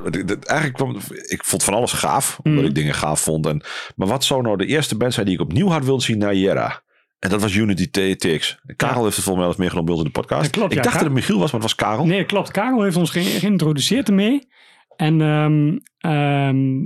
[0.43, 0.95] Eigenlijk kwam,
[1.27, 2.69] ik vond van alles gaaf, omdat Mhm.
[2.69, 3.45] ik dingen gaaf vond.
[3.45, 3.63] En,
[3.95, 6.35] maar wat zou nou de eerste band zijn die ik opnieuw had willen zien naar
[6.35, 6.81] Jera?
[7.19, 8.57] En dat was Unity TX.
[8.75, 10.49] Karel heeft het volgens mij wel eens meegenomen bij ons in de podcast.
[10.49, 10.83] Klopt, ik ja.
[10.83, 12.05] dacht dat het Michiel was, maar het was Karel.
[12.05, 12.51] Nee, klopt.
[12.51, 14.47] Karel heeft ons ge- geïntroduceerd ermee.
[14.95, 16.85] En ehm, ehm,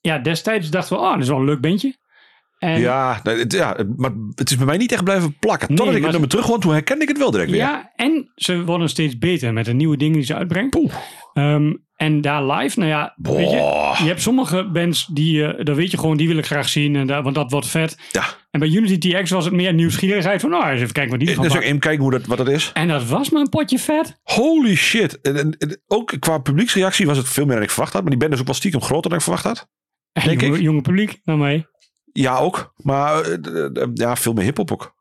[0.00, 1.96] ja, destijds dachten we, oh, dat is wel een leuk bandje.
[2.66, 5.68] En Ja, het, ja, maar het is bij mij niet echt blijven plakken.
[5.68, 7.60] Nee, Totdat ik het nummer terug kwam, toen herkende ik het wel direct weer.
[7.60, 10.70] Ja, en ze worden steeds beter met de nieuwe dingen die ze uitbrengen.
[11.32, 15.90] Ehm, en daar live, nou ja, weet je, hebt sommige bands die, eh daar weet
[15.90, 17.98] je gewoon, die wil ik graag zien, en daar, want dat wordt vet.
[18.12, 18.24] Ja.
[18.50, 21.34] En bij Unity TX was het meer nieuwsgierigheid van, nou, eens even kijken wat die
[21.34, 21.66] van ook pakken.
[21.68, 22.70] even kijken hoe dat, wat dat is.
[22.74, 24.20] En dat was maar een potje vet.
[24.22, 25.20] Holy shit.
[25.20, 28.02] En, en- en ook qua publieksreactie was het veel meer dan ik verwacht had.
[28.02, 29.68] Maar die band is ook wel stiekem groter dan ik verwacht had.
[30.12, 30.62] En Denk jonge, ik.
[30.62, 31.66] jonge publiek, naar mij.
[32.16, 32.72] Ja, ook.
[32.76, 34.94] Maar eh, ja, veel meer hip-hop ook.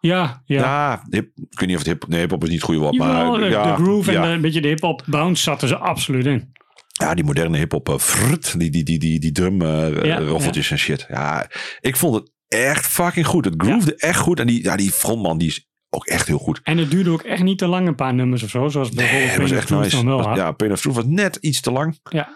[0.00, 0.60] Ja, ja.
[0.60, 2.94] Ja, hip, ik weet niet of het hip, nee, hip-hop is niet het goede woord.
[2.94, 5.68] Jawel, Maar de, ja, de groove ja, en de- een beetje de hip-hop bounce zaten
[5.68, 6.52] ze absoluut in.
[6.92, 10.78] ja, die moderne hip-hop, eh, die, die, die, die, die drum eh, Ja, roffeltjes en
[10.78, 11.06] shit.
[11.08, 11.46] Ja,
[11.80, 13.44] ik vond het echt fucking goed.
[13.44, 14.40] Het groovede echt goed.
[14.40, 16.60] En die, ja, die frontman, die is ook echt heel goed.
[16.62, 18.68] En het duurde ook echt niet te lang, een paar nummers of zo.
[18.68, 20.34] Zoals bijvoorbeeld Het was echt nice.
[20.34, 21.98] ja, Pain of Truth was net iets te lang.
[22.02, 22.28] Ja.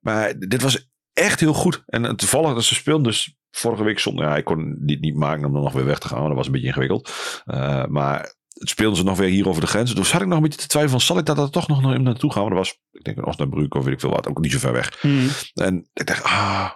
[0.00, 1.82] Maar dit was echt heel goed.
[1.86, 4.24] En eh, toevallig dat ze speelden dus vorige week zonder...
[4.24, 6.16] Ja, ik kon dit niet maken om dan nog weer weg te gaan.
[6.16, 7.12] want Dat was een beetje ingewikkeld.
[7.46, 9.94] Uh, maar het speelden ze nog weer hier over de grens.
[9.94, 11.06] Dus had ik nog een beetje te twijfelen van...
[11.08, 12.40] Zal ik daar dan toch nog naar- naartoe gaan?
[12.42, 14.28] Maar dat was, ik denk, een Osnabrück of weet ik veel wat.
[14.28, 15.00] Ook niet zo ver weg.
[15.00, 15.28] Hmm.
[15.54, 16.70] En ik dacht, ah...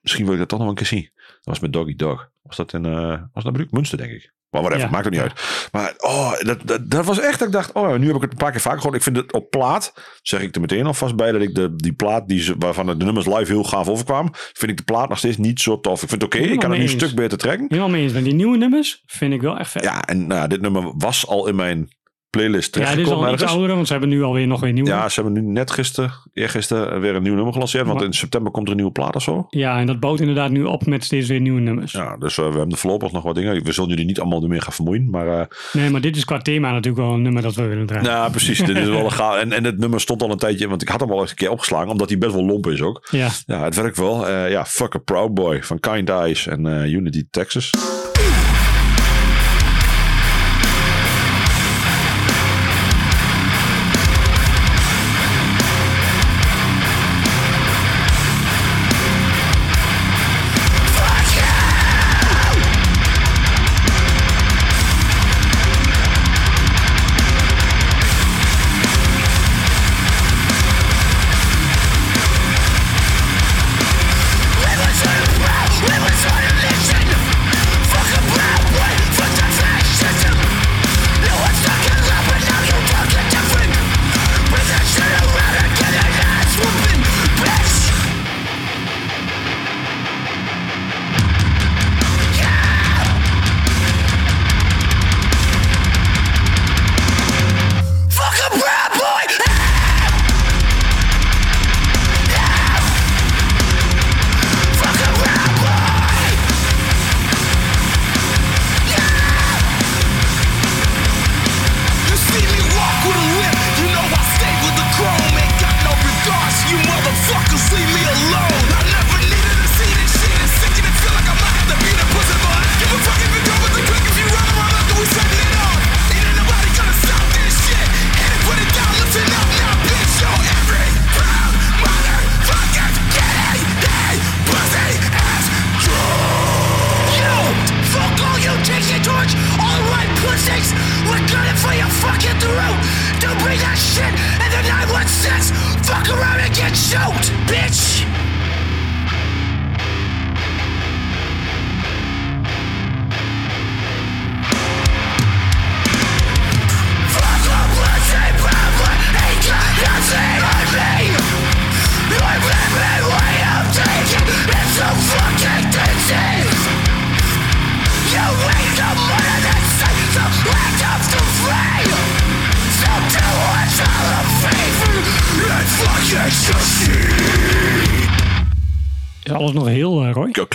[0.00, 1.10] Misschien wil ik dat toch nog een keer zien.
[1.50, 2.28] Dat was met Doggy Dog.
[2.42, 3.70] Was dat in uh, Osnabrück?
[3.70, 4.32] Münster, denk ik.
[4.50, 4.92] Maar whatever, Ja.
[4.92, 5.68] maakt het niet uit.
[5.72, 8.30] Maar oh, dat, dat, dat was echt dat ik dacht, oh, nu heb ik het
[8.30, 8.96] een paar keer vaker gehoord.
[8.96, 9.92] Ik vind het op plaat,
[10.22, 13.04] zeg ik er meteen alvast bij, dat ik de, die plaat die ze, waarvan de
[13.04, 16.02] nummers live heel gaaf overkwamen, vind ik de plaat nog steeds niet zo tof.
[16.02, 17.66] Ik vind het oké, ik kan het nu een stuk beter trekken.
[17.68, 18.12] Helemaal mee eens.
[18.12, 19.82] Maar die nieuwe nummers vind ik wel echt vet.
[19.82, 21.88] Ja, en nou, dit nummer was al in mijn
[22.30, 24.88] playlist Ja, dit is al iets ouder, want ze hebben nu alweer nog weer nieuwe.
[24.90, 27.86] Ja, ze hebben nu net gisteren, eergisteren weer een nieuw nummer gelanceerd.
[27.86, 29.46] Want Maar- in september komt er een nieuwe plaat of zo.
[29.48, 31.92] Ja, en dat bouwt inderdaad nu op met steeds weer nieuwe nummers.
[31.92, 33.64] Ja, dus eh, we hebben voorlopig nog wat dingen.
[33.64, 35.10] We zullen jullie niet allemaal ermee gaan vermoeien.
[35.10, 37.86] Maar eh, Nee, maar dit is qua thema natuurlijk wel een nummer dat we willen
[37.86, 38.06] draaien.
[38.06, 38.58] nou, precies.
[38.58, 39.36] dit is wel een gaaf.
[39.40, 41.36] En, en het nummer stond al een tijdje, want ik had hem al eens een
[41.36, 41.88] keer opgeslagen.
[41.88, 43.08] Omdat hij best wel lomp is ook.
[43.10, 43.28] Ja.
[43.46, 44.28] Ja, het werkt wel.
[44.28, 47.70] Eh, ja, Fuck a Proud Boy van Kind Eyes en Unity Texas.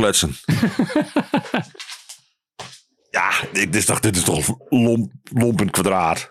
[0.05, 0.35] Kletsen.
[3.11, 6.29] ja, dit is toch, dit is toch lomp, lomp in kwadraat.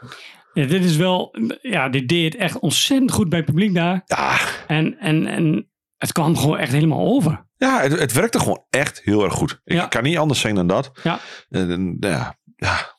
[0.52, 4.02] Ja, dit is wel, ja, dit deed het echt ontzettend goed bij het publiek daar.
[4.06, 7.46] Ja, En, en, en het kwam gewoon echt helemaal over.
[7.56, 9.60] ja het, het werkte gewoon echt heel erg goed.
[9.64, 9.86] Ik Ja.
[9.86, 11.00] kan niet anders zeggen dan dat.
[11.02, 11.18] Ja,
[11.48, 12.94] En, en, ja, ja,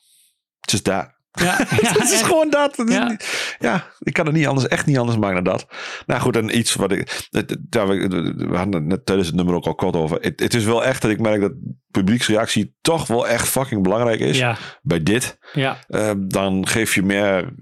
[0.60, 1.15] het is daar.
[1.42, 1.56] Ja,
[2.00, 2.82] het is gewoon dat.
[2.86, 3.16] Ja.
[3.58, 5.66] ja, ik kan het niet anders, echt niet anders maken dan dat.
[6.06, 7.28] Nou goed, en iets wat ik.
[7.70, 10.18] Ja, we, we hadden het net tijdens het nummer ook al kort over.
[10.20, 11.52] Het, het is wel echt dat ik merk dat
[11.90, 14.38] publieksreactie toch wel echt fucking belangrijk is.
[14.38, 15.38] Ja, Bij dit.
[15.52, 17.54] ja, Eh, dan geef je meer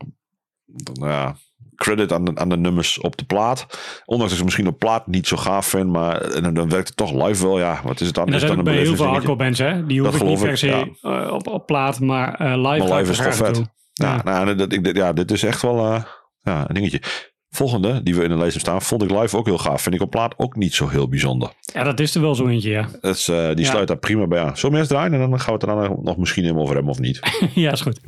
[0.92, 1.36] nou ja,
[1.76, 3.66] credit aan de, aan de nummers op de plaat.
[4.04, 5.90] Ondanks dat ik ze misschien op plaat niet zo gaaf vind.
[5.90, 7.58] Maar en dan, dan werkt het toch live wel.
[7.58, 8.26] Ja, wat is het dan?
[8.26, 9.86] en dat is dan een bij heel veel hardcore bands, hè.
[9.86, 13.10] Die niet per geloof ik, se eh, op, op plaat, maar eh, live Maar live
[13.10, 13.62] is toch vet.
[13.92, 14.22] Ja, Ja.
[14.24, 16.02] Nou, dat, ik, dit- ja, dit is echt wel eh,
[16.42, 17.00] ja, een dingetje.
[17.50, 19.82] Volgende, die we in de lijst staan, vond ik live ook heel gaaf.
[19.82, 21.52] Vind ik op plaat ook niet zo heel bijzonder.
[21.72, 22.88] Ja, dat is er wel zo eentje, ja.
[23.00, 24.56] Dat is, eh, die sluit daar prima bij aan.
[24.56, 26.74] Zullen we eerst draaien en dan gaan we het er dan nog misschien helemaal over
[26.74, 27.20] hebben of niet?
[27.54, 28.00] ja, is goed.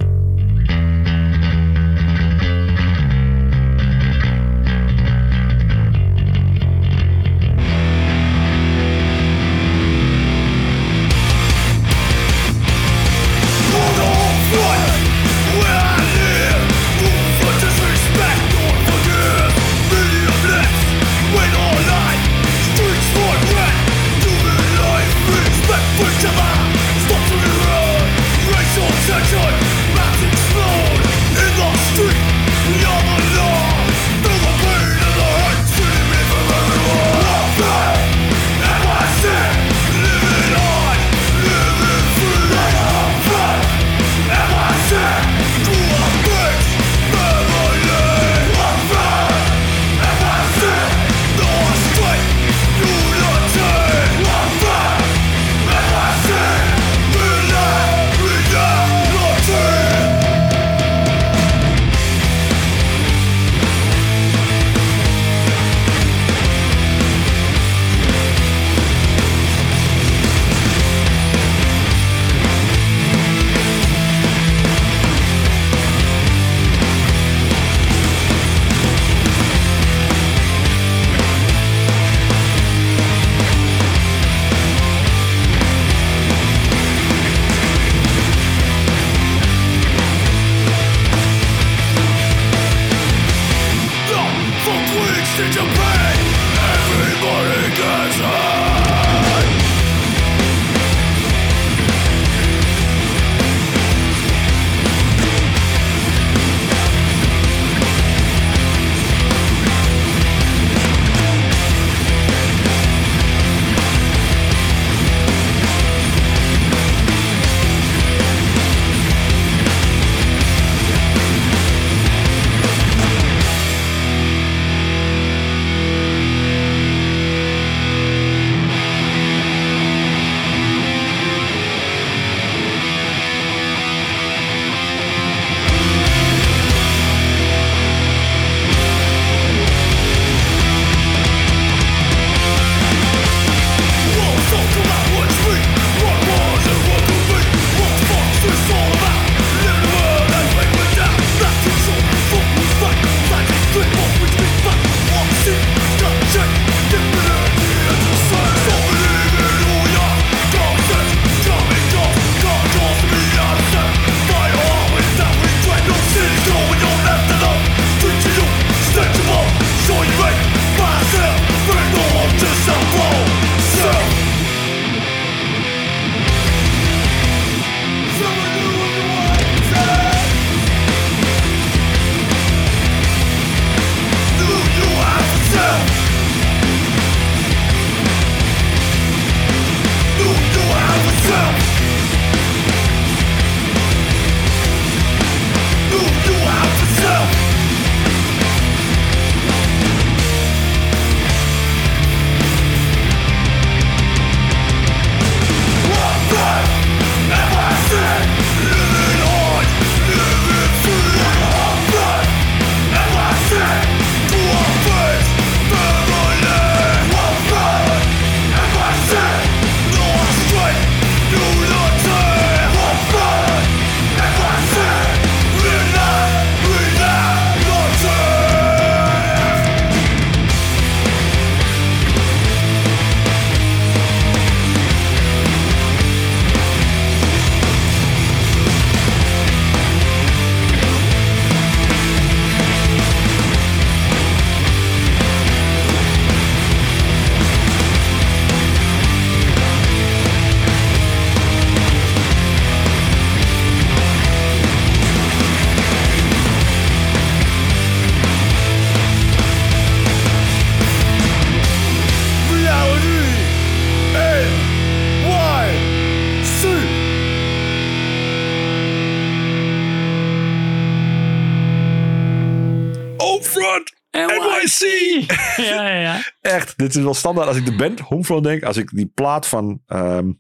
[276.87, 278.63] Dit is wel standaard als ik de band Homefront denk.
[278.63, 279.81] Als ik die plaat van...
[279.87, 280.33] ehm,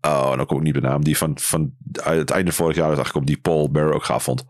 [0.00, 1.04] oh, dan kom ik niet op de naam.
[1.04, 4.44] Die van, van het einde vorig jaar is eigenlijk die Paul Bear ook gaaf vond.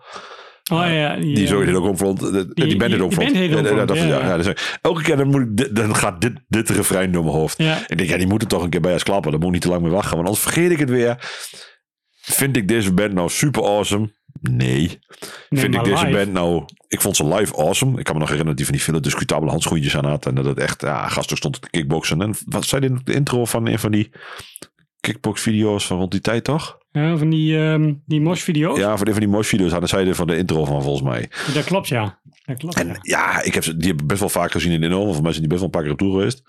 [0.72, 1.16] Oh ja.
[1.16, 1.46] Die ja.
[1.46, 2.20] zo heet ook Homefront.
[2.20, 3.50] Die, die- band die band heet
[3.98, 7.24] Ja, ja, dus elke keer dan, moet ik, dit- dan gaat dit, dit refrein door
[7.24, 7.58] mijn hoofd.
[7.58, 7.78] Ja.
[7.86, 9.30] Ik denk, ja, die moeten toch een keer bij ons klappen.
[9.30, 10.14] Dan moet ik niet te lang meer wachten.
[10.16, 11.16] Want anders vergeet ik het weer.
[12.20, 14.10] Vind ik deze band nou super awesome?
[14.50, 15.00] Nee.
[15.48, 16.16] Nee, Vind ik deze live.
[16.16, 16.64] band nou...
[16.88, 17.98] Ik vond ze live awesome.
[17.98, 20.26] Ik kan me nog herinneren dat die van die veel discutabele handschoentjes aan had.
[20.26, 20.80] En dat het echt...
[20.80, 22.22] Ja, gasten stond te kickboksen.
[22.22, 24.10] En wat zei dit in de intro van een van die
[25.00, 26.78] kickbox video's van rond die tijd toch?
[26.90, 28.78] Ja, van die, ehm die mosh-video's.
[28.78, 31.08] Ja, van een van die mosh video's hadden zij er van de intro van volgens
[31.08, 31.30] mij.
[31.54, 32.20] Dat klopt, ja.
[32.44, 32.98] Dat klopt, En ja.
[33.02, 35.12] ja, ik heb ze, die heb ik best wel vaak gezien in de enorme.
[35.12, 36.42] Voor mij zijn die best wel een paar keer op tour geweest.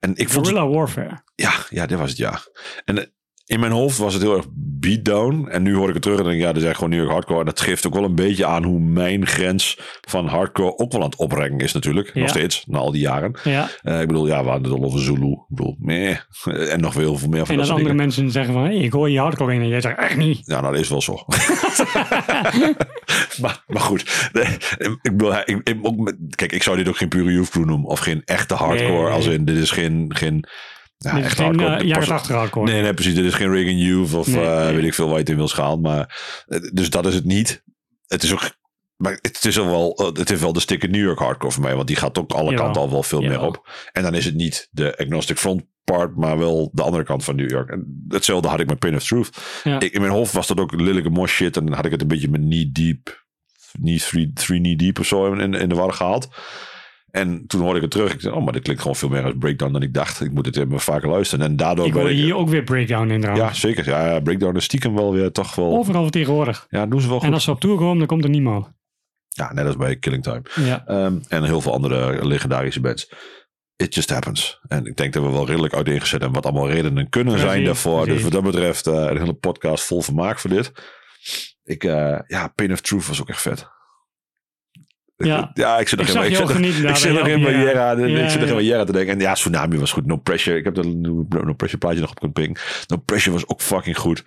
[0.00, 1.22] En ik vond Guerrilla Warfare.
[1.34, 2.40] Ja, ja, dat was het, ja.
[2.84, 3.04] En eh,
[3.46, 5.48] in mijn hoofd was het heel erg beatdown.
[5.48, 6.98] En nu hoor ik het terug en denk ik, ja, dat is echt gewoon New
[6.98, 7.38] York hardcore.
[7.38, 11.00] En dat geeft ook wel een beetje aan hoe mijn grens van hardcore ook wel
[11.00, 12.10] aan het oprekken is natuurlijk.
[12.14, 12.20] Ja.
[12.20, 13.34] Nog steeds, na al die jaren.
[13.44, 13.68] Ja.
[13.82, 15.30] Eh, ik bedoel, ja, we hadden het al over Zulu.
[15.30, 16.16] Ik bedoel, meh.
[16.72, 17.96] En nog veel veel meer van En dat andere dingen.
[17.96, 19.60] mensen zeggen van, hey, ik hoor je hardcore in.
[19.60, 20.40] En jij zegt, echt niet.
[20.44, 21.12] Ja, nou, dat is wel zo.
[23.42, 24.30] maar, maar goed.
[24.80, 27.88] Ik bedoel, ik, ik, ook kijk, ik zou dit ook geen pure youth crew noemen.
[27.88, 28.92] Of geen echte hardcore.
[28.92, 29.12] Nee, nee.
[29.12, 30.10] Als in, dit is geen...
[30.14, 30.46] geen
[31.04, 31.74] ja, Dit echt geen hardcore.
[31.76, 32.72] eh, jaren Pas- 80 hardcore.
[32.72, 33.14] Nee, nee, precies.
[33.14, 34.74] Dit is geen Reagan Youth of Nee, eh, nee.
[34.74, 35.76] weet ik veel waar je het in wil schaal.
[35.78, 37.62] Maar, eh, dus dat is het niet.
[38.06, 38.50] Het is ook...
[38.96, 41.74] Maar het is al wel, het heeft wel de sticker New York hardcore voor mij.
[41.74, 42.64] Want die gaat ook alle Jawel.
[42.64, 43.68] kanten al wel veel meer op.
[43.92, 47.36] En dan is het niet de agnostic front part, maar wel de andere kant van
[47.36, 47.70] New York.
[47.70, 49.30] En hetzelfde had ik met Pin of Truth.
[49.64, 49.80] Ja.
[49.80, 51.56] Ik, in mijn hoofd was dat ook lelijke mosh shit.
[51.56, 53.24] En dan had ik het een beetje met knee deep,
[53.82, 56.28] knee three, three knee deep of zo in, in de war gehaald.
[57.12, 58.12] En toen hoorde ik het terug.
[58.12, 60.20] Ik zei, oh, maar dit klinkt gewoon veel meer als breakdown dan ik dacht.
[60.20, 61.44] Ik moet het even vaker luisteren.
[61.46, 62.16] En daardoor Ik ben hoor ik...
[62.16, 63.60] hier ook weer breakdown in Ja, trouwens.
[63.60, 63.88] zeker.
[63.88, 65.76] Ja, breakdown is stiekem wel weer toch wel...
[65.76, 66.66] Overal tegenwoordig.
[66.70, 67.26] Ja, doen ze wel goed.
[67.26, 68.70] En als ze op tour komen, dan komt er niemand.
[69.28, 70.42] Ja, net als bij Killing Time.
[70.54, 70.86] Ja.
[70.86, 73.12] Ehm, en heel veel andere legendarische bands.
[73.76, 74.60] It just happens.
[74.68, 77.66] En ik denk dat we wel redelijk uiteengezet hebben wat allemaal redenen kunnen zijn Precies,
[77.66, 78.06] daarvoor.
[78.06, 80.72] Dus wat dat betreft eh, een hele podcast vol vermaak voor dit.
[81.64, 83.68] Ik, eh, ja, Pain of Truth was ook echt vet.
[85.26, 85.50] Ja.
[85.54, 87.42] ja ik zit nog Ik in zag ik zit nog- genieten Ik zit nog in
[87.42, 87.62] mijn Ja.
[87.62, 89.14] Jera, ik zit nog in te denken.
[89.14, 90.06] En ja, Tsunami was goed.
[90.06, 90.56] No Pressure.
[90.56, 90.82] Ik heb de
[91.44, 92.58] No Pressure plaatje nog op kunnen ping.
[92.86, 94.22] No Pressure was ook fucking goed.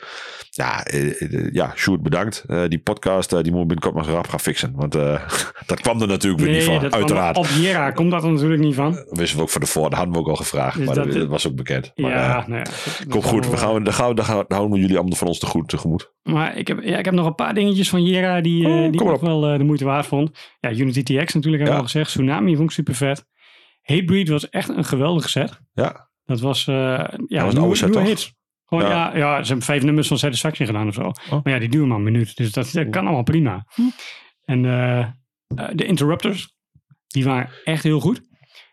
[0.58, 2.44] Ja, eh, eh, ja Sjoerd, bedankt.
[2.48, 4.74] Eh, die podcast, eh, die moet ik binnenkort maar rap gaan fixen.
[4.76, 5.30] Want eh,
[5.66, 7.38] dat kwam er natuurlijk weer niet van, dat uiteraard.
[7.38, 9.06] op Jera komt dat er natuurlijk niet van.
[9.10, 9.90] Wisten we ook van tevoren.
[9.90, 10.78] Dat hadden we ook al gevraagd.
[10.78, 11.92] Dus maar dat- dat, dat was ook bekend.
[11.96, 13.06] Maar, ja, eh, nou ja.
[13.10, 15.70] Kom goed, we gaan, dan, gaan dan, houden we jullie allemaal van ons te goed
[15.70, 16.12] tegemoet.
[16.24, 18.92] Maar ik heb, ja, ik heb nog een paar dingetjes van Jera die, eh, Oh,
[18.92, 20.32] die ik wel eh, de moeite waard vond.
[20.60, 22.10] Ja, Unity TX natuurlijk hebben we al gezegd.
[22.10, 23.26] Tsunami vond ik super vet.
[23.82, 25.60] Hatebreed was echt een geweldige set.
[25.74, 26.76] Ja, Dat was, eh
[27.28, 28.04] ja, was een oude set, toch?
[28.04, 28.34] hits.
[28.82, 28.90] Ja.
[28.90, 29.18] ja.
[29.18, 31.02] Ja, ze hebben vijf nummers van Satisfaction gedaan of zo.
[31.02, 31.44] Oh.
[31.44, 32.36] Maar ja, die duren maar een minuut.
[32.36, 33.66] Dus dat, dat kan allemaal prima.
[34.46, 35.10] En eh, eh,
[35.74, 36.54] de Interrupters,
[37.08, 38.22] die waren echt heel goed.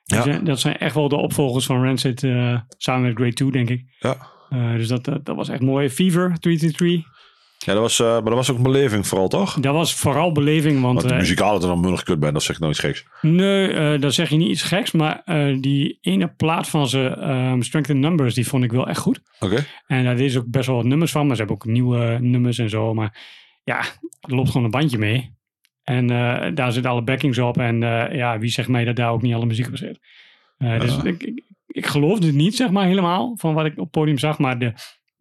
[0.04, 0.22] Ja.
[0.22, 3.68] zijn- dat zijn echt wel de opvolgers van Rancid eh, samen met Grade 2, denk
[3.70, 3.84] ik.
[3.98, 4.30] ja.
[4.48, 5.90] Eh, dus dat, dat, dat was echt mooi.
[5.90, 7.11] Fever 333.
[7.64, 9.60] Ja dat was, eh, maar dat was ook een beleving vooral, toch?
[9.60, 10.94] Dat was vooral beleving, want...
[10.94, 13.06] Want de eh, muzikaal dat er dan kut bent, dat zegt nou iets geks.
[13.20, 14.92] Nee, eh dan zeg je niet iets geks.
[14.92, 15.22] Maar
[15.60, 19.22] die ene plaat van ze, ehm, Strength in Numbers, die vond ik wel echt goed.
[19.38, 19.64] Oké.
[19.86, 21.26] En daar is ook best wel wat nummers van.
[21.26, 22.94] Maar ze hebben ook nieuwe nummers en zo.
[22.94, 23.20] Maar
[23.64, 23.78] ja,
[24.20, 25.34] er loopt gewoon een bandje mee.
[25.82, 26.06] En
[26.54, 27.58] daar zitten alle backings op.
[27.58, 27.80] En
[28.12, 29.98] ja, wie zegt mij dat daar ook niet alle muziek op zit?
[30.58, 33.34] Dus ik, ik, ik geloofde het niet, zeg maar, helemaal.
[33.36, 34.38] Van wat ik op het podium zag.
[34.38, 34.72] Maar de,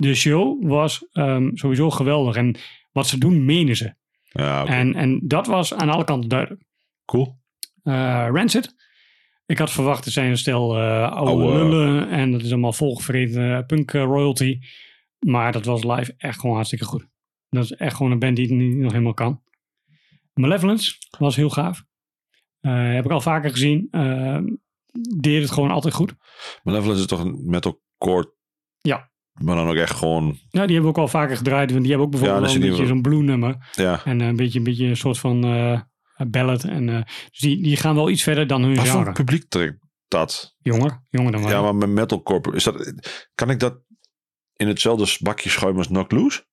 [0.01, 2.35] de show was ehm, sowieso geweldig.
[2.35, 2.55] En
[2.91, 3.93] wat ze doen, menen ze.
[4.23, 4.65] Ja.
[4.65, 6.63] En, en dat was aan alle kanten duidelijk.
[7.05, 7.39] cool.
[7.83, 8.75] Eh, Rancid.
[9.45, 13.57] Ik had verwacht, er zijn een stel eh, oude lullen en dat is allemaal volgevreten
[13.57, 14.59] eh, punk royalty.
[15.19, 17.07] Maar dat was live echt gewoon hartstikke goed.
[17.49, 19.41] Dat is echt gewoon een band die het niet nog helemaal kan.
[20.33, 21.83] Malevolence was heel gaaf.
[22.61, 23.87] Heb ik al vaker gezien.
[23.91, 24.39] Eh,
[25.19, 26.13] deed het gewoon altijd goed.
[26.63, 28.33] Malevolence is toch een metalcore?
[29.33, 31.69] Maar dan ook echt gewoon, Ja, die hebben we ook al vaker gedraaid.
[31.71, 33.69] Want die hebben ook bijvoorbeeld Ja, dat een beetje zo'n blue nummer.
[33.71, 34.01] ja.
[34.05, 35.81] En eh, een beetje, een beetje een soort van eh
[36.27, 36.63] ballad.
[36.63, 39.11] En, eh, dus die, die gaan wel iets verder dan hun Wat voor genre.
[39.11, 39.77] publiek trekt
[40.07, 40.55] dat?
[40.61, 41.51] Jonger, jonger dan wij.
[41.51, 42.93] Ja, maar met metalcore, is dat,
[43.35, 43.79] kan ik dat
[44.55, 46.45] in hetzelfde bakje schuimen als Knock Loose?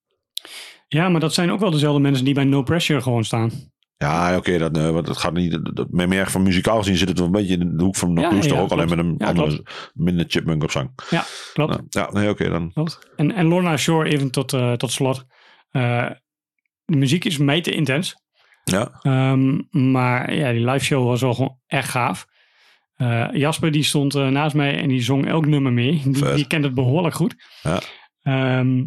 [0.89, 3.51] Ja, maar dat zijn ook wel dezelfde mensen die bij No Pressure gewoon staan.
[3.99, 5.51] Ja, oké, dat, eh, want het gaat niet.
[5.51, 8.15] Dat, dat- meer van muzikaal gezien zit het wel een beetje in de hoek van
[8.15, 9.63] Ja, Loose, ja, ook alleen met een andere,
[9.95, 10.91] minder chipmunk op zang.
[11.11, 11.71] Ja, klopt.
[11.73, 12.73] Nou, ja, nee, oké, dan.
[12.73, 12.99] klopt.
[13.17, 15.25] En, en Lorna Shore, even tot, eh, tot slot.
[15.71, 16.11] Eh,
[16.85, 18.17] de muziek is mij te intens.
[18.65, 19.61] Ja, Ehm,
[19.93, 22.27] maar ja, die live show was wel gewoon echt gaaf.
[22.95, 26.03] Eh, Jasper die stond naast mij en die zong elk nummer mee.
[26.05, 27.35] Die, die kent het behoorlijk goed.
[27.63, 27.81] Ja.
[28.23, 28.85] Ehm,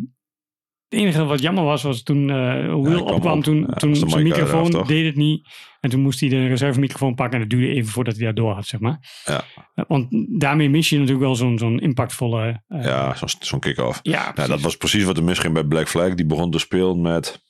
[0.91, 3.43] Het enige wat jammer was, was toen eh Will kwam opkwam, op.
[3.43, 5.47] toen, Ja, toen de zijn eraf, microfoon deed het niet.
[5.79, 8.53] En toen moest hij de reservemicrofoon pakken en dat duurde even voordat hij dat door
[8.53, 9.21] had, zeg maar.
[9.25, 9.43] Ja.
[9.75, 10.07] Eh, Want
[10.39, 12.63] daarmee mis je natuurlijk wel zo'n zo'n impactvolle...
[12.67, 13.99] eh, Ja, zo'n zo'n kick-off.
[14.03, 16.15] ja, dat was precies wat er misging bij Black Flag.
[16.15, 17.41] Die begon te spelen met...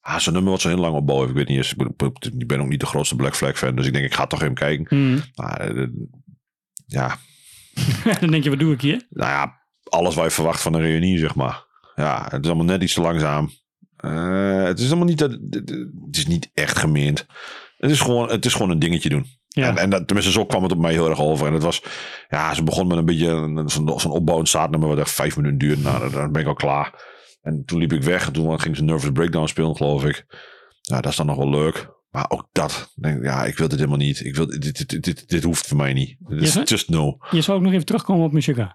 [0.00, 1.26] Ah, zo'n nummer wat zo heel lang opbouwen.
[1.28, 1.38] heeft.
[1.40, 2.32] Ik weet niet eens.
[2.40, 3.76] Ik ben- ook niet de grootste Black Flag fan.
[3.76, 4.86] Dus ik denk, ik ga toch even kijken.
[4.88, 5.20] Hmm.
[5.34, 5.88] Maar,
[6.86, 7.16] ja,
[8.20, 9.06] Dan denk je, wat doe ik hier?
[9.10, 11.64] nou ja, alles wat je verwacht van een reunie, zeg maar.
[11.96, 13.50] Ja, het is allemaal net iets te langzaam.
[13.96, 17.26] Eh, het is allemaal niet, dat, het is niet echt gemeend.
[17.76, 19.26] Het is gewoon, het is gewoon een dingetje doen.
[19.48, 19.68] Ja.
[19.68, 21.46] En, en dat, tenminste, zo kwam het op mij heel erg over.
[21.46, 21.82] En het was,
[22.28, 25.58] ja, ze begon met een beetje een- zo'n zo'n opbouwend staartnummer wat echt vijf minuten
[25.58, 25.82] duurde.
[25.82, 27.14] Nou, dan- ben ik al klaar.
[27.42, 30.24] En toen liep ik weg en toen ging ze Nervous Breakdown spelen, geloof ik.
[30.80, 31.94] Ja, dat is dan nog wel leuk.
[32.10, 34.24] Maar ook dat, denk ik, ja, ik wil dit helemaal niet.
[34.24, 36.16] Ik wil, dit, dit, dit, dit, dit hoeft voor mij niet.
[36.28, 37.16] Is just no.
[37.30, 38.70] Je zou ook nog even terugkomen op Meshuggah.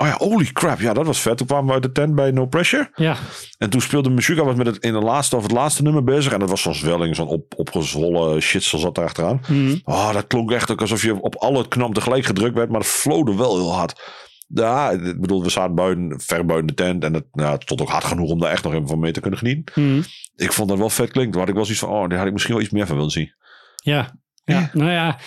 [0.00, 0.80] Oh ja, holy crap.
[0.80, 1.36] Ja, dat was vet.
[1.36, 2.90] Toen kwamen we uit de tent bij No Pressure.
[2.94, 3.16] Ja,
[3.58, 6.32] En toen speelde Meshuggah was met het in de laatste of het laatste nummer bezig.
[6.32, 9.40] En dat was zo'n zwelling, zo'n op, opgezwollen shitsel zat daar achteraan.
[9.84, 12.70] Oh, dat klonk echt ook alsof je op alle knop tegelijk gedrukt werd.
[12.70, 14.00] Maar het flowde wel heel hard.
[14.48, 17.04] Ja, ik bedoel, we zaten buiten, ver buiten de tent.
[17.04, 19.12] En het, nou, het stond ook hard genoeg om daar echt nog even van mee
[19.12, 19.82] te kunnen genieten.
[19.84, 20.02] Mhm.
[20.36, 21.36] Ik vond dat wel vet klinkt.
[21.36, 23.10] Had ik wel zoiets van, oh, daar had ik misschien wel iets meer van willen
[23.10, 23.34] zien.
[23.82, 24.16] ja.
[24.44, 24.70] ja.
[24.72, 25.18] Nou ja,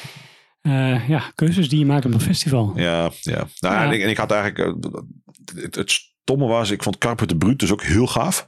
[0.62, 2.74] eh, ja, keuzes die je maakt op een festival.
[2.76, 3.48] Ja, ja.
[3.60, 3.84] Nou, Ja.
[3.84, 4.78] En, ik, en ik had eigenlijk...
[4.86, 5.02] eh,
[5.64, 5.92] het, het
[6.22, 8.48] stomme was, ik vond Carpet de Brut dus ook heel gaaf.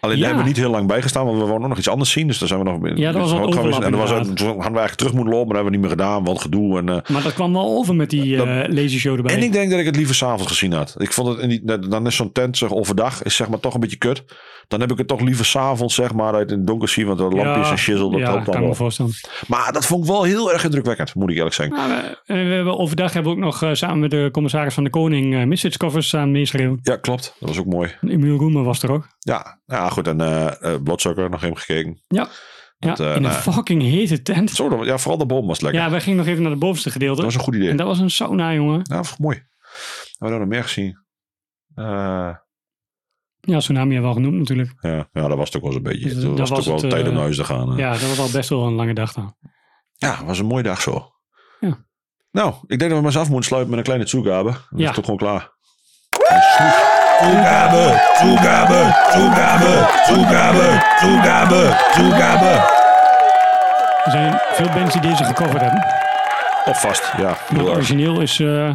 [0.00, 2.26] Alleen daar hebben we niet heel lang bijgestaan, want we ook nog iets anders zien.
[2.26, 3.78] Dus daar zijn we nog Ja, dat was ook wat geweest.
[3.78, 5.90] En was toen hadden we eigenlijk terug moeten lopen, maar dat hebben we niet meer
[6.06, 6.78] gedaan, want gedoe.
[6.78, 9.34] En, eh, Maar dat kwam wel over met die Dat- eh lasershow erbij.
[9.34, 10.94] en ik denk dat ik het liever s'avonds gezien had.
[10.98, 13.74] Ik vond het, in die, dan is zo'n tent zeg, overdag is zeg maar toch
[13.74, 14.24] een beetje kut.
[14.68, 17.06] Dan heb ik het toch liever s'avonds zeg maar, dat het in het donker zie,
[17.06, 18.74] want de lampjes en shizzle, dat ja, helpt kan dan wel.
[18.74, 19.12] voorstellen.
[19.46, 21.76] Maar dat vond ik wel heel erg indrukwekkend, moet ik eerlijk zeggen.
[21.76, 21.90] Nou,
[22.26, 24.90] we, we hebben overdag hebben we ook nog eh, samen met de commissaris van de
[24.90, 26.78] Koning uh, Misfits covers samen meeschreeuwen.
[26.82, 27.34] Ja, klopt.
[27.40, 27.90] Dat was ook mooi.
[28.08, 29.06] Emiel Roemer was er ook.
[29.18, 30.06] Ja, ja goed.
[30.08, 32.02] En Bloodsucker nog even gekeken.
[32.08, 32.28] Ja,
[32.78, 34.50] ja Dat, eh, in een nou, fucking hete tent.
[34.50, 35.80] Zo, ja, vooral de boom was lekker.
[35.80, 37.16] Ja, wij gingen nog even naar het bovenste gedeelte.
[37.16, 37.68] Dat was een goed idee.
[37.70, 38.80] En dat was een sauna, jongen.
[38.82, 39.42] Ja, mooi.
[40.18, 41.04] Hebben we nog meer gezien?
[43.40, 44.72] Ja, Tsunami hebben we al genoemd natuurlijk.
[44.80, 46.14] ja, ja, dat was ook wel eens een beetje.
[46.14, 47.76] Dus, dat was ook wel het, tijd om naar huis te gaan.
[47.76, 49.36] Ja, Ja, dat was al best wel een lange dag dan.
[49.98, 51.10] het was een mooie dag zo.
[51.60, 51.84] Ja.
[52.30, 54.50] Nou, ik denk dat we maar eens af moeten sluiten met een kleine toegabe.
[54.50, 54.88] Dan is Ja.
[54.88, 55.54] het ook gewoon klaar.
[57.20, 57.84] Toegabe,
[58.20, 58.80] toegabe,
[59.12, 59.72] toegabe,
[60.06, 60.66] toegabe,
[61.00, 62.52] toegabe, toegabe.
[64.04, 65.84] Er zijn veel bands die deze gecoverd hebben.
[66.64, 67.38] Of vast, ja.
[67.50, 68.72] Maar het origineel is eh,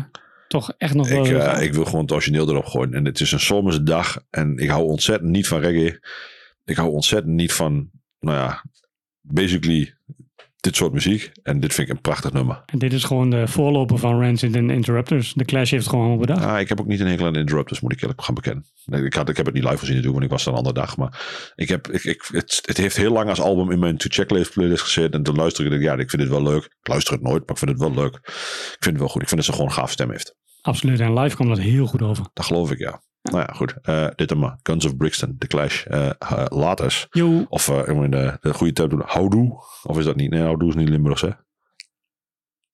[0.48, 1.26] toch echt nog wel...
[1.26, 2.94] Ik, eh, ik wil gewoon het origineel erop gooien.
[2.94, 4.24] En het is een zomerse dag.
[4.30, 6.00] En ik hou ontzettend niet van reggae.
[6.66, 7.90] Ik hou ontzettend niet van,
[8.20, 8.64] nou ja,
[9.22, 9.94] basically
[10.62, 11.32] dit soort muziek.
[11.44, 12.64] En dit vind ik een prachtig nummer.
[12.66, 15.34] En dit is gewoon de voorloper van Rancid en Interrupters.
[15.34, 16.46] De Clash heeft het gewoon allemaal bedacht.
[16.46, 18.66] Ah, ik heb ook niet een hekel aan Interrupters, moet ik eerlijk gaan bekennen.
[18.86, 20.98] Ik, had, ik heb het niet live gezien natuurlijk, want ik was een andere dag.
[20.98, 24.54] Maar ik heb, ik, ik, het, het heeft heel lang als album in mijn to-checklist
[24.54, 25.12] playlist gezeten.
[25.12, 26.64] En toen luister ik ja, ik vind dit wel leuk.
[26.64, 28.16] Ik luister het nooit, maar ik vind het wel leuk.
[28.16, 29.22] Ik vind het wel goed.
[29.22, 30.36] Ik vind dat ze gewoon een gaaf stem heeft.
[30.62, 31.00] Absoluut.
[31.00, 32.26] En live kwam dat heel goed over.
[32.34, 33.02] Dat geloof ik, ja.
[33.22, 33.74] Nou ja, goed.
[33.82, 34.60] Eh, dit dan maar.
[34.64, 35.86] Guns of Brixton, The Clash.
[35.86, 37.08] eh uh, Laters.
[37.12, 39.02] Yo, Of uh, in de, de goede term doen.
[39.06, 39.64] Houdoe.
[39.84, 40.30] Of is dat niet?
[40.30, 41.30] Nee, Houdoe is niet Limburgs, hè?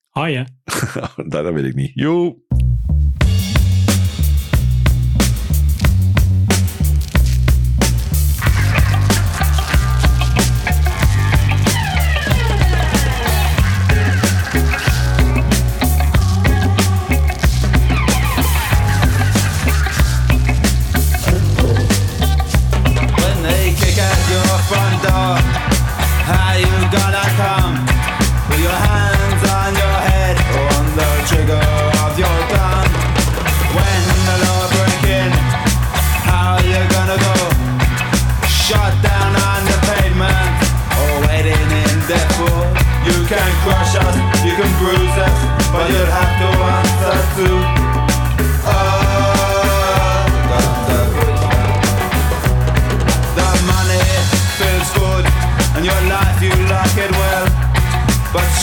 [0.09, 0.59] haaien.
[1.15, 1.91] dat, dat weet ik niet.
[1.93, 2.35] Joe.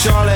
[0.05, 0.34] Charlotte.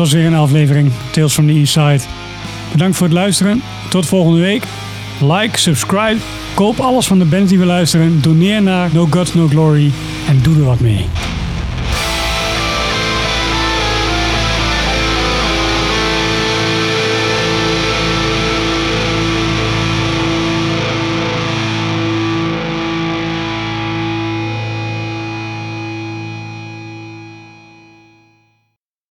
[0.00, 2.00] was weer een aflevering Tales from the Inside.
[2.72, 3.62] Bedankt voor het luisteren.
[3.90, 4.64] Tot volgende week.
[5.20, 6.16] Like, subscribe,
[6.54, 8.22] koop alles van de band die we luisteren.
[8.22, 9.90] Doneer naar No Gods No Glory
[10.28, 11.06] en doe er wat mee.